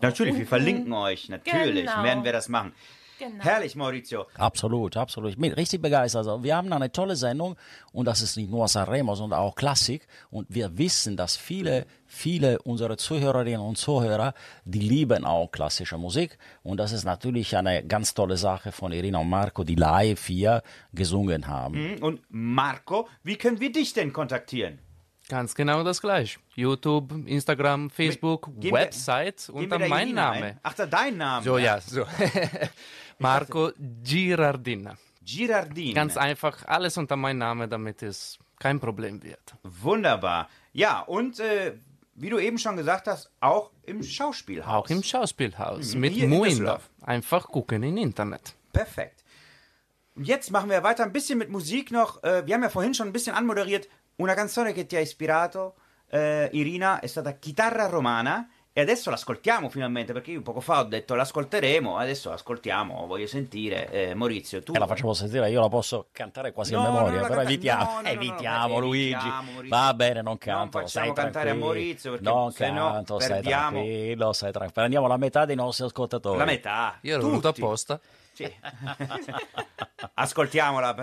Natürlich, 0.00 0.34
wir 0.34 0.40
unten- 0.40 0.48
verlinken 0.48 0.92
euch. 0.92 1.28
Natürlich 1.28 1.86
Genau. 1.86 2.02
werden 2.02 2.24
wir 2.24 2.32
das 2.32 2.48
machen. 2.48 2.74
Genau. 3.18 3.44
Herrlich, 3.44 3.76
Maurizio. 3.76 4.26
Absolut, 4.34 4.96
absolut. 4.96 5.30
Ich 5.30 5.38
bin 5.38 5.52
richtig 5.52 5.80
begeistert. 5.80 6.26
Also 6.26 6.42
wir 6.42 6.56
haben 6.56 6.72
eine 6.72 6.90
tolle 6.90 7.16
Sendung 7.16 7.56
und 7.92 8.06
das 8.06 8.22
ist 8.22 8.36
nicht 8.36 8.50
nur 8.50 8.66
Sanremo, 8.68 9.14
sondern 9.14 9.38
auch 9.38 9.54
Klassik. 9.54 10.06
Und 10.30 10.46
wir 10.48 10.76
wissen, 10.76 11.16
dass 11.16 11.36
viele, 11.36 11.86
viele 12.06 12.60
unserer 12.62 12.96
Zuhörerinnen 12.96 13.60
und 13.60 13.78
Zuhörer, 13.78 14.34
die 14.64 14.80
lieben 14.80 15.24
auch 15.24 15.50
klassische 15.50 15.98
Musik. 15.98 16.38
Und 16.62 16.78
das 16.78 16.92
ist 16.92 17.04
natürlich 17.04 17.56
eine 17.56 17.84
ganz 17.84 18.14
tolle 18.14 18.36
Sache 18.36 18.72
von 18.72 18.92
Irina 18.92 19.18
und 19.18 19.28
Marco, 19.28 19.64
die 19.64 19.76
live 19.76 20.26
hier 20.26 20.62
gesungen 20.92 21.46
haben. 21.46 21.98
Und 22.00 22.20
Marco, 22.28 23.08
wie 23.22 23.36
können 23.36 23.60
wir 23.60 23.70
dich 23.70 23.92
denn 23.92 24.12
kontaktieren? 24.12 24.78
Ganz 25.28 25.54
genau 25.54 25.82
das 25.82 26.00
gleiche. 26.02 26.38
YouTube, 26.54 27.12
Instagram, 27.26 27.88
Facebook, 27.90 28.50
wir- 28.56 28.72
Website 28.72 29.46
Geben 29.46 29.58
wir 29.58 29.62
unter 29.64 29.78
da 29.78 29.88
mein 29.88 30.12
Name. 30.12 30.44
ein? 30.46 30.60
Ach, 30.62 30.74
da 30.74 30.86
dein 30.86 31.16
Name. 31.16 31.42
So, 31.44 31.56
ja, 31.58 31.80
so. 31.80 32.04
Marco 33.18 33.70
Girardina. 34.02 34.96
Girardin. 35.24 35.94
Ganz 35.94 36.16
einfach, 36.16 36.64
alles 36.66 36.98
unter 36.98 37.16
meinem 37.16 37.38
Namen, 37.38 37.70
damit 37.70 38.02
es 38.02 38.38
kein 38.58 38.78
Problem 38.78 39.22
wird. 39.22 39.54
Wunderbar. 39.62 40.48
Ja, 40.72 41.00
und 41.00 41.40
äh, 41.40 41.74
wie 42.14 42.28
du 42.28 42.38
eben 42.38 42.58
schon 42.58 42.76
gesagt 42.76 43.06
hast, 43.06 43.30
auch 43.40 43.70
im 43.84 44.02
Schauspielhaus. 44.02 44.68
Auch 44.86 44.90
im 44.90 45.02
Schauspielhaus 45.02 45.94
mit 45.94 46.16
in 46.16 46.28
Muinda. 46.28 46.48
Düsseldorf. 46.50 46.90
Einfach 47.02 47.48
gucken 47.48 47.82
im 47.82 47.96
Internet. 47.96 48.54
Perfekt. 48.72 49.24
Und 50.14 50.26
jetzt 50.26 50.50
machen 50.50 50.68
wir 50.70 50.82
weiter 50.82 51.04
ein 51.04 51.12
bisschen 51.12 51.38
mit 51.38 51.48
Musik 51.50 51.90
noch. 51.90 52.22
Äh, 52.22 52.46
wir 52.46 52.54
haben 52.54 52.62
ja 52.62 52.68
vorhin 52.68 52.92
schon 52.94 53.08
ein 53.08 53.12
bisschen 53.12 53.34
anmoderiert. 53.34 53.88
Una 54.16 54.34
canzone 54.34 54.72
che 54.72 54.86
ti 54.86 54.96
ha 54.96 55.00
ispirato, 55.00 55.74
äh, 56.10 56.48
Irina, 56.52 57.00
è 57.00 57.06
stata 57.06 57.32
Chitarra 57.32 57.86
Romana. 57.86 58.48
E 58.76 58.80
adesso 58.80 59.08
l'ascoltiamo 59.08 59.68
finalmente, 59.68 60.12
perché 60.12 60.32
io 60.32 60.42
poco 60.42 60.60
fa 60.60 60.80
ho 60.80 60.82
detto 60.82 61.14
l'ascolteremo, 61.14 61.96
adesso 61.96 62.30
l'ascoltiamo, 62.30 63.06
voglio 63.06 63.28
sentire. 63.28 63.88
Eh, 63.88 64.14
Maurizio, 64.14 64.64
tu... 64.64 64.72
E 64.74 64.80
la 64.80 64.88
facciamo 64.88 65.12
sentire, 65.12 65.48
io 65.48 65.60
la 65.60 65.68
posso 65.68 66.08
cantare 66.10 66.50
quasi 66.50 66.72
No, 66.72 66.80
a 66.80 66.82
no, 66.88 66.92
memoria, 66.92 67.20
no, 67.20 67.26
però 67.28 67.34
canta- 67.36 67.50
evitiamo, 67.52 67.84
no, 67.84 67.90
no, 67.90 67.94
no, 67.94 68.02
no, 68.02 68.08
evitiamo 68.08 68.68
no, 68.74 68.78
Luigi. 68.80 69.12
evitiamo. 69.12 69.50
Va 69.68 69.94
bene, 69.94 70.14
non 70.14 70.24
Non 70.24 70.38
canto, 70.38 70.80
facciamo 70.80 71.12
stai 71.12 71.12
cantare 71.24 71.50
a. 71.50 71.54
Maurizio, 71.54 72.10
perché 72.10 72.24
non 72.24 72.50
se 72.50 72.70
no 72.70 72.90
canto, 72.90 73.18
stai 73.20 73.32
perdiamo- 73.34 73.70
tranquillo, 73.70 74.32
stai 74.32 74.50
tranquillo. 74.50 74.72
Prendiamo 74.80 75.06
la 75.06 75.16
metà 75.18 75.44
dei 75.44 75.54
nostri 75.56 75.84
ascoltatori. 75.84 76.38
La 76.38 76.44
metà. 76.44 76.98
Io 77.02 77.16
l'ho 77.16 77.28
voluto 77.28 77.46
apposta. 77.48 78.00
Sì. 78.32 78.52
Ascoltiamola. 80.14 80.94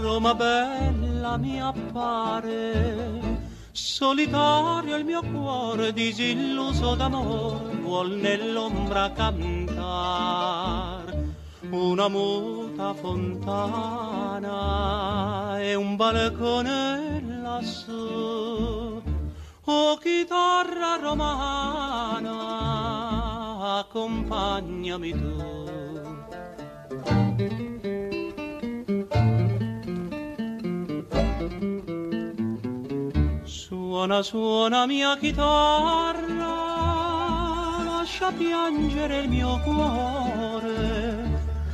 Roma 0.00 0.34
bella 0.34 1.36
mi 1.36 1.60
appare. 1.60 3.40
Solitario 3.72 4.94
il 4.96 5.04
mio 5.04 5.22
cuore, 5.22 5.92
disilluso 5.92 6.94
d'amore, 6.94 7.74
vuol 7.80 8.12
nell'ombra 8.12 9.10
cantar. 9.12 9.80
Una 11.70 12.08
muta 12.08 12.94
fontana 12.94 14.50
e 15.60 15.74
un 15.74 15.96
balcone 15.96 17.24
lassù. 17.42 19.02
Oh 19.64 19.96
chitarra 19.96 20.96
romana, 21.00 22.38
accompagnami 23.78 25.10
tu. 25.12 25.91
Suona, 33.44 34.22
suona 34.22 34.86
mia 34.86 35.16
chitarra, 35.16 36.24
lascia 37.84 38.32
piangere 38.32 39.20
il 39.20 39.28
mio 39.28 39.60
cuore, 39.62 41.30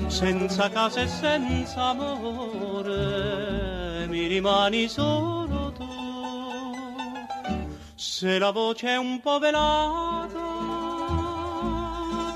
senza 0.09 0.69
casa 0.69 1.01
e 1.01 1.09
senza 1.09 1.85
amore, 1.91 2.97
mi 4.09 4.27
rimani 4.27 4.89
solo 4.89 5.73
tu. 5.73 5.87
Se 7.95 8.39
la 8.39 8.51
voce 8.51 8.89
è 8.89 8.97
un 8.97 9.21
po' 9.21 9.39
velata, 9.39 10.47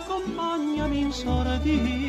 accompagnami 0.01 0.99
in 1.01 1.13
sordina, 1.13 2.02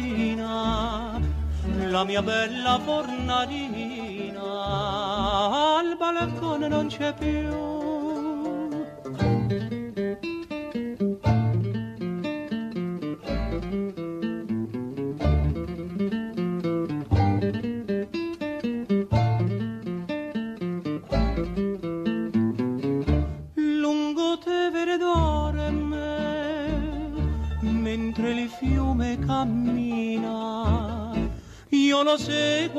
la 1.94 2.04
mia 2.04 2.24
bella 2.24 2.80
fornalina, 2.80 4.42
al 5.78 5.96
balcone 5.96 6.68
non 6.68 6.88
c'è 6.88 7.14
più. 7.14 7.83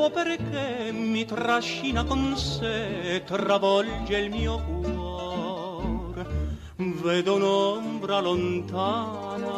Seguo 0.05 0.11
perché 0.11 0.92
mi 0.92 1.24
trascina 1.24 2.05
con 2.05 2.36
sé, 2.36 3.22
travolge 3.24 4.18
il 4.18 4.30
mio 4.30 4.61
cuore. 4.61 6.26
Vedo 6.76 7.36
un'ombra 7.36 8.20
lontana 8.20 9.52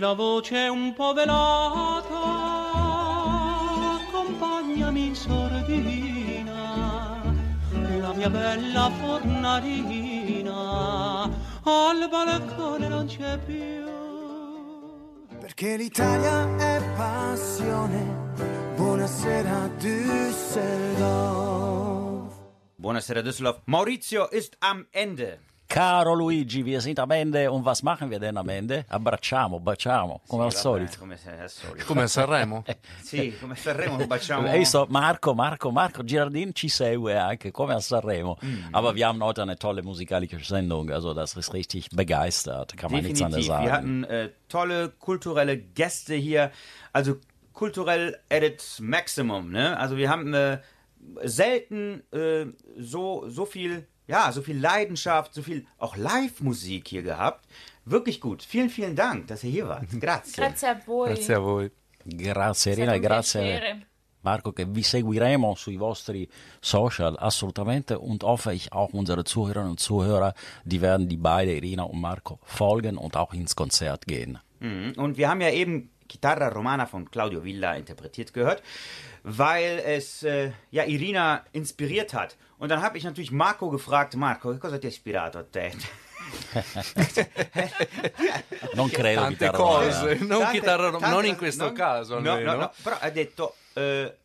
La 0.07 0.13
voce 0.13 0.69
un 0.69 0.93
po' 0.93 1.11
velata, 1.11 2.05
accompagnami 3.99 5.13
sordina, 5.13 6.53
la 7.99 8.13
mia 8.13 8.29
bella 8.29 8.89
fornarina, 9.01 10.53
al 11.63 12.07
balcone 12.09 12.87
non 12.87 13.05
c'è 13.05 13.37
più. 13.39 13.83
Perché 15.41 15.75
l'Italia 15.75 16.55
è 16.55 16.81
passione. 16.95 18.31
Buonasera 18.77 19.69
Düsseldorf. 19.77 22.33
Buonasera 22.75 23.21
Düsseldorf. 23.21 23.59
Maurizio 23.65 24.29
ist 24.31 24.55
am 24.59 24.87
Ende. 24.91 25.41
Caro 25.77 26.15
Luigi, 26.15 26.65
wir 26.65 26.81
sind 26.81 26.97
am 26.99 27.11
Ende 27.11 27.51
und 27.51 27.63
was 27.63 27.83
machen 27.83 28.09
wir 28.09 28.17
denn 28.17 28.35
am 28.35 28.49
Ende? 28.49 28.83
Abbracciamo, 28.89 29.59
baciamo, 29.59 30.21
come 30.27 30.45
al 30.45 30.49
Vabbè, 30.49 30.59
solito. 30.59 30.97
Come, 30.97 31.19
al 31.39 31.49
solito. 31.51 31.85
Come 31.85 32.01
a 32.01 32.07
Sanremo. 32.07 32.63
Sì, 33.03 33.37
come 33.39 33.55
Sanremo 33.55 34.03
baciamo. 34.07 34.51
Visto? 34.53 34.87
Marco, 34.89 35.35
Marco, 35.35 35.69
Marco 35.69 36.03
Girardin 36.03 36.55
ci 36.55 36.67
segue 36.67 37.15
anche, 37.15 37.51
come 37.51 37.75
a 37.75 37.79
Sanremo. 37.79 38.39
Mhm. 38.41 38.69
Aber 38.71 38.95
wir 38.95 39.05
haben 39.07 39.23
heute 39.23 39.43
eine 39.43 39.55
tolle 39.55 39.83
musikalische 39.83 40.43
Sendung, 40.43 40.89
also 40.89 41.13
das 41.13 41.35
ist 41.35 41.53
richtig 41.53 41.89
begeistert, 41.91 42.75
kann 42.75 42.91
man 42.91 43.03
nichts 43.03 43.21
anderes 43.21 43.45
sagen. 43.45 43.65
Wir 43.65 43.71
hatten 43.71 44.03
äh, 44.05 44.29
tolle 44.47 44.89
kulturelle 44.97 45.59
Gäste 45.59 46.15
hier. 46.15 46.49
Also 46.91 47.17
kulturell 47.53 48.17
at 48.31 48.41
its 48.41 48.79
maximum. 48.79 49.51
Ne? 49.51 49.77
Also 49.77 49.95
wir 49.95 50.09
haben 50.09 50.33
äh, 50.33 50.57
selten 51.23 52.01
äh, 52.11 52.47
so, 52.79 53.29
so 53.29 53.45
viel, 53.45 53.85
ja, 54.07 54.31
so 54.31 54.41
viel 54.41 54.59
Leidenschaft, 54.59 55.33
so 55.33 55.41
viel 55.41 55.65
auch 55.77 55.95
Live-Musik 55.95 56.87
hier 56.87 57.03
gehabt. 57.03 57.45
Wirklich 57.85 58.19
gut. 58.19 58.43
Vielen, 58.43 58.69
vielen 58.69 58.95
Dank, 58.95 59.27
dass 59.27 59.43
ihr 59.43 59.51
hier 59.51 59.67
wart. 59.67 59.87
Grazie. 59.99 60.41
Grazie 60.41 60.69
a 60.69 60.79
voi. 60.85 61.09
Grazie 61.09 61.35
a 61.35 61.39
voi. 61.39 61.71
Grazie 62.03 62.71
Irina, 62.71 62.97
grazie 62.97 63.41
piacere. 63.41 63.87
Marco, 64.21 64.51
che 64.51 64.65
vi 64.65 64.81
seguiremo 64.81 65.55
sui 65.55 65.77
vostri 65.77 66.27
Social 66.59 67.15
assolutamente 67.17 67.97
und 67.97 68.23
hoffe 68.23 68.53
ich 68.53 68.71
auch 68.73 68.93
unsere 68.93 69.23
Zuhörerinnen 69.23 69.71
und 69.71 69.79
Zuhörer, 69.79 70.33
die 70.63 70.81
werden 70.81 71.07
die 71.07 71.17
beide 71.17 71.53
Irina 71.53 71.83
und 71.83 72.01
Marco 72.01 72.39
folgen 72.43 72.97
und 72.97 73.15
auch 73.15 73.33
ins 73.33 73.55
Konzert 73.55 74.05
gehen. 74.05 74.39
Mhm. 74.59 74.93
Und 74.97 75.17
wir 75.17 75.29
haben 75.29 75.41
ja 75.41 75.51
eben 75.51 75.91
Chitarra 76.09 76.49
Romana 76.49 76.85
von 76.85 77.09
Claudio 77.09 77.43
Villa 77.43 77.75
interpretiert 77.75 78.33
gehört, 78.33 78.63
weil 79.23 79.81
es 79.85 80.23
äh, 80.23 80.51
ja 80.71 80.83
Irina 80.85 81.43
inspiriert 81.53 82.13
hat. 82.13 82.35
Und 82.59 82.69
dann 82.69 82.81
habe 82.81 82.97
ich 82.97 83.03
natürlich 83.03 83.31
Marco 83.31 83.69
gefragt, 83.69 84.15
Marco, 84.15 84.51
che 84.51 84.57
cosa 84.57 84.77
ti 84.79 84.87
ha 84.87 84.89
ispirato 84.89 85.37
a 85.37 85.43
te? 85.43 85.71
Non 88.73 88.89
credo 88.89 89.21
Tante 89.21 89.35
chitarra 89.45 89.57
cose, 89.57 89.99
romana. 90.13 90.25
non 90.27 90.39
Tante- 90.41 90.59
chitarra 90.59 90.89
tante- 90.91 91.07
non 91.07 91.25
in 91.25 91.35
questo 91.37 91.63
non- 91.65 91.73
caso 91.73 92.19
no, 92.19 92.31
almeno. 92.31 92.51
no, 92.53 92.57
no, 92.59 92.71
però 92.83 92.97
ha 92.99 93.09
detto 93.09 93.55
eh, 93.73 94.17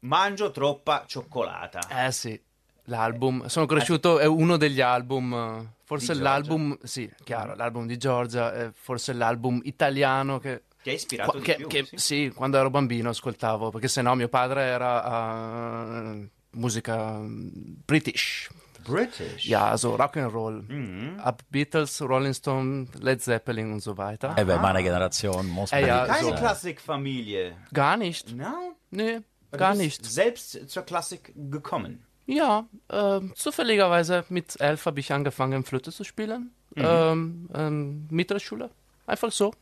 mangio 0.00 0.50
troppa 0.50 1.04
cioccolata. 1.06 2.06
Eh 2.06 2.12
sì, 2.12 2.40
l'album, 2.84 3.46
sono 3.46 3.66
cresciuto, 3.66 4.18
è 4.18 4.24
uno 4.26 4.56
degli 4.56 4.80
album, 4.80 5.34
eh, 5.34 5.72
forse 5.84 6.14
l'album, 6.14 6.76
sì, 6.82 7.10
chiaro, 7.24 7.54
l'album 7.54 7.86
di 7.86 7.96
Giorgia, 7.98 8.52
è 8.52 8.70
forse 8.72 9.12
l'album 9.12 9.60
italiano 9.64 10.38
che, 10.38 10.62
Ti 10.82 10.90
ha 10.90 10.92
ispirato 10.92 11.30
qua- 11.32 11.40
di 11.40 11.44
che- 11.46 11.54
più, 11.56 11.66
che- 11.66 11.84
sì. 11.84 11.96
sì, 11.98 12.32
quando 12.34 12.56
ero 12.58 12.70
bambino 12.70 13.10
ascoltavo, 13.10 13.70
perché 13.70 13.88
sennò 13.88 14.14
mio 14.14 14.28
padre 14.28 14.62
era 14.62 16.12
eh, 16.14 16.28
musica 16.52 17.18
mm, 17.20 17.82
British, 17.86 18.50
British. 18.84 19.46
ja, 19.46 19.76
so 19.76 19.94
Rock'n'Roll, 19.94 20.62
Mhm. 20.68 21.20
ab 21.20 21.42
Beatles, 21.50 22.00
Rolling 22.02 22.34
Stone, 22.34 22.88
Led 23.00 23.22
Zeppelin 23.22 23.72
und 23.72 23.80
so 23.80 23.96
weiter. 23.96 24.34
Eh 24.38 24.44
beh, 24.44 24.58
meine 24.58 24.82
Generation 24.82 25.46
muss 25.48 25.70
man 25.72 25.86
ja, 25.86 26.06
Keine 26.06 26.28
so. 26.28 26.34
Klassikfamilie. 26.34 27.54
Gar 27.72 27.96
nicht, 27.96 28.34
No? 28.34 28.74
nee, 28.90 29.20
Du 29.52 29.58
gar 29.58 29.70
bist 29.72 29.82
nicht. 29.82 30.06
Selbst 30.06 30.68
zur 30.70 30.82
Klassik 30.84 31.32
gekommen. 31.36 32.04
Ja, 32.26 32.66
äh, 32.88 33.20
zufälligerweise 33.34 34.24
mit 34.28 34.60
elf 34.60 34.86
habe 34.86 35.00
ich 35.00 35.12
angefangen, 35.12 35.64
Flöte 35.64 35.90
zu 35.92 36.04
spielen. 36.04 36.52
Ähm, 36.76 37.48
ähm, 37.52 38.06
Mittelschule, 38.10 38.70
einfach 39.06 39.32
so. 39.32 39.52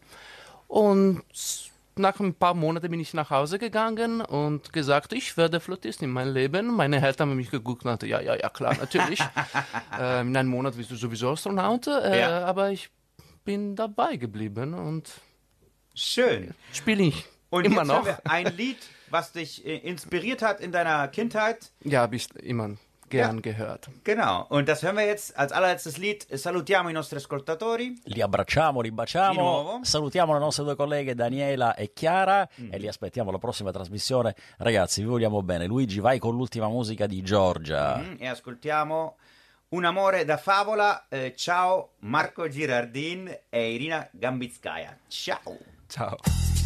Und 0.67 1.23
nach 1.99 2.19
ein 2.21 2.35
paar 2.35 2.55
Monaten 2.55 2.91
bin 2.91 3.01
ich 3.01 3.15
nach 3.15 3.31
Hause 3.31 3.59
gegangen 3.59 4.21
und 4.21 4.73
gesagt, 4.73 5.13
ich 5.13 5.37
werde 5.37 5.61
Flötist 5.61 6.03
in 6.03 6.11
meinem 6.11 6.33
Leben. 6.35 6.75
Meine 6.75 7.05
Eltern 7.05 7.31
haben 7.31 7.37
mich 7.37 7.51
geguckt 7.51 7.85
und 7.85 7.89
gesagt, 7.91 8.03
ja, 8.05 8.21
ja, 8.21 8.35
ja, 8.37 8.49
klar, 8.49 8.77
natürlich. 8.77 9.21
ähm, 10.01 10.29
in 10.29 10.37
einem 10.37 10.49
Monat 10.51 10.77
bist 10.77 10.91
du 10.91 10.97
sowieso 10.97 11.31
Astronaut. 11.31 11.87
Äh, 11.87 12.21
Ja. 12.21 12.45
Aber 12.45 12.71
ich 12.71 12.91
bin 13.45 13.77
dabei 13.77 14.17
geblieben 14.17 14.75
und 14.75 15.11
Schön. 15.95 16.55
spiele 16.73 17.05
ich 17.05 17.25
Und 17.51 17.65
immer 17.65 17.85
noch. 17.85 18.07
ein 18.25 18.57
Lied, 18.57 18.79
was 19.11 19.33
dich 19.33 19.65
äh, 19.67 19.77
inspiriert 19.79 20.43
hat 20.43 20.61
in 20.61 20.71
deiner 20.73 21.09
Kindheit. 21.09 21.71
Ja, 21.83 22.03
habe 22.03 22.17
ich 22.17 22.29
immer 22.37 22.77
gern 23.09 23.37
Ja. 23.37 23.41
gehört. 23.41 23.89
Genau. 24.05 24.47
Und 24.51 24.69
das 24.69 24.83
hören 24.83 24.97
wir 24.97 25.07
jetzt 25.07 25.37
als 25.37 25.51
allerletztes 25.53 25.97
Lied. 25.97 26.27
Salutiamo 26.37 26.89
i 26.89 26.93
nostri 26.93 27.17
ascoltatori. 27.17 27.99
Li 28.05 28.21
abbracciamo, 28.23 28.81
li 28.81 28.91
Di 28.91 28.95
baciamo, 28.95 29.41
nuovo. 29.41 29.79
salutiamo 29.83 30.33
le 30.33 30.39
nostre 30.39 30.65
due 30.65 30.77
colleghe 30.77 31.15
Daniela 31.15 31.75
e 31.75 31.93
Chiara 31.93 32.49
e 32.71 32.79
li 32.79 32.87
aspettiamo 32.89 33.31
alla 33.31 33.39
prossima 33.39 33.71
trasmissione. 33.73 34.35
Ragazzi, 34.59 35.01
vi 35.03 35.09
vogliamo 35.09 35.43
bene. 35.43 35.67
Luigi, 35.67 36.01
vai 36.01 36.19
con 36.19 36.35
l'ultima 36.37 36.69
musica 36.69 37.07
di 37.07 37.23
Giorgia. 37.23 37.97
Mm, 37.99 38.15
E 38.19 38.27
ascoltiamo 38.29 39.17
Un 39.71 39.85
amore 39.85 40.25
da 40.25 40.39
favola. 40.39 41.07
Eh, 41.11 41.35
ciao 41.37 41.91
Marco 42.01 42.49
Girardin 42.49 43.29
e 43.51 43.73
Irina 43.73 44.09
Gambizkaya. 44.13 44.97
Ciao. 45.09 45.59
Ciao. 45.87 46.58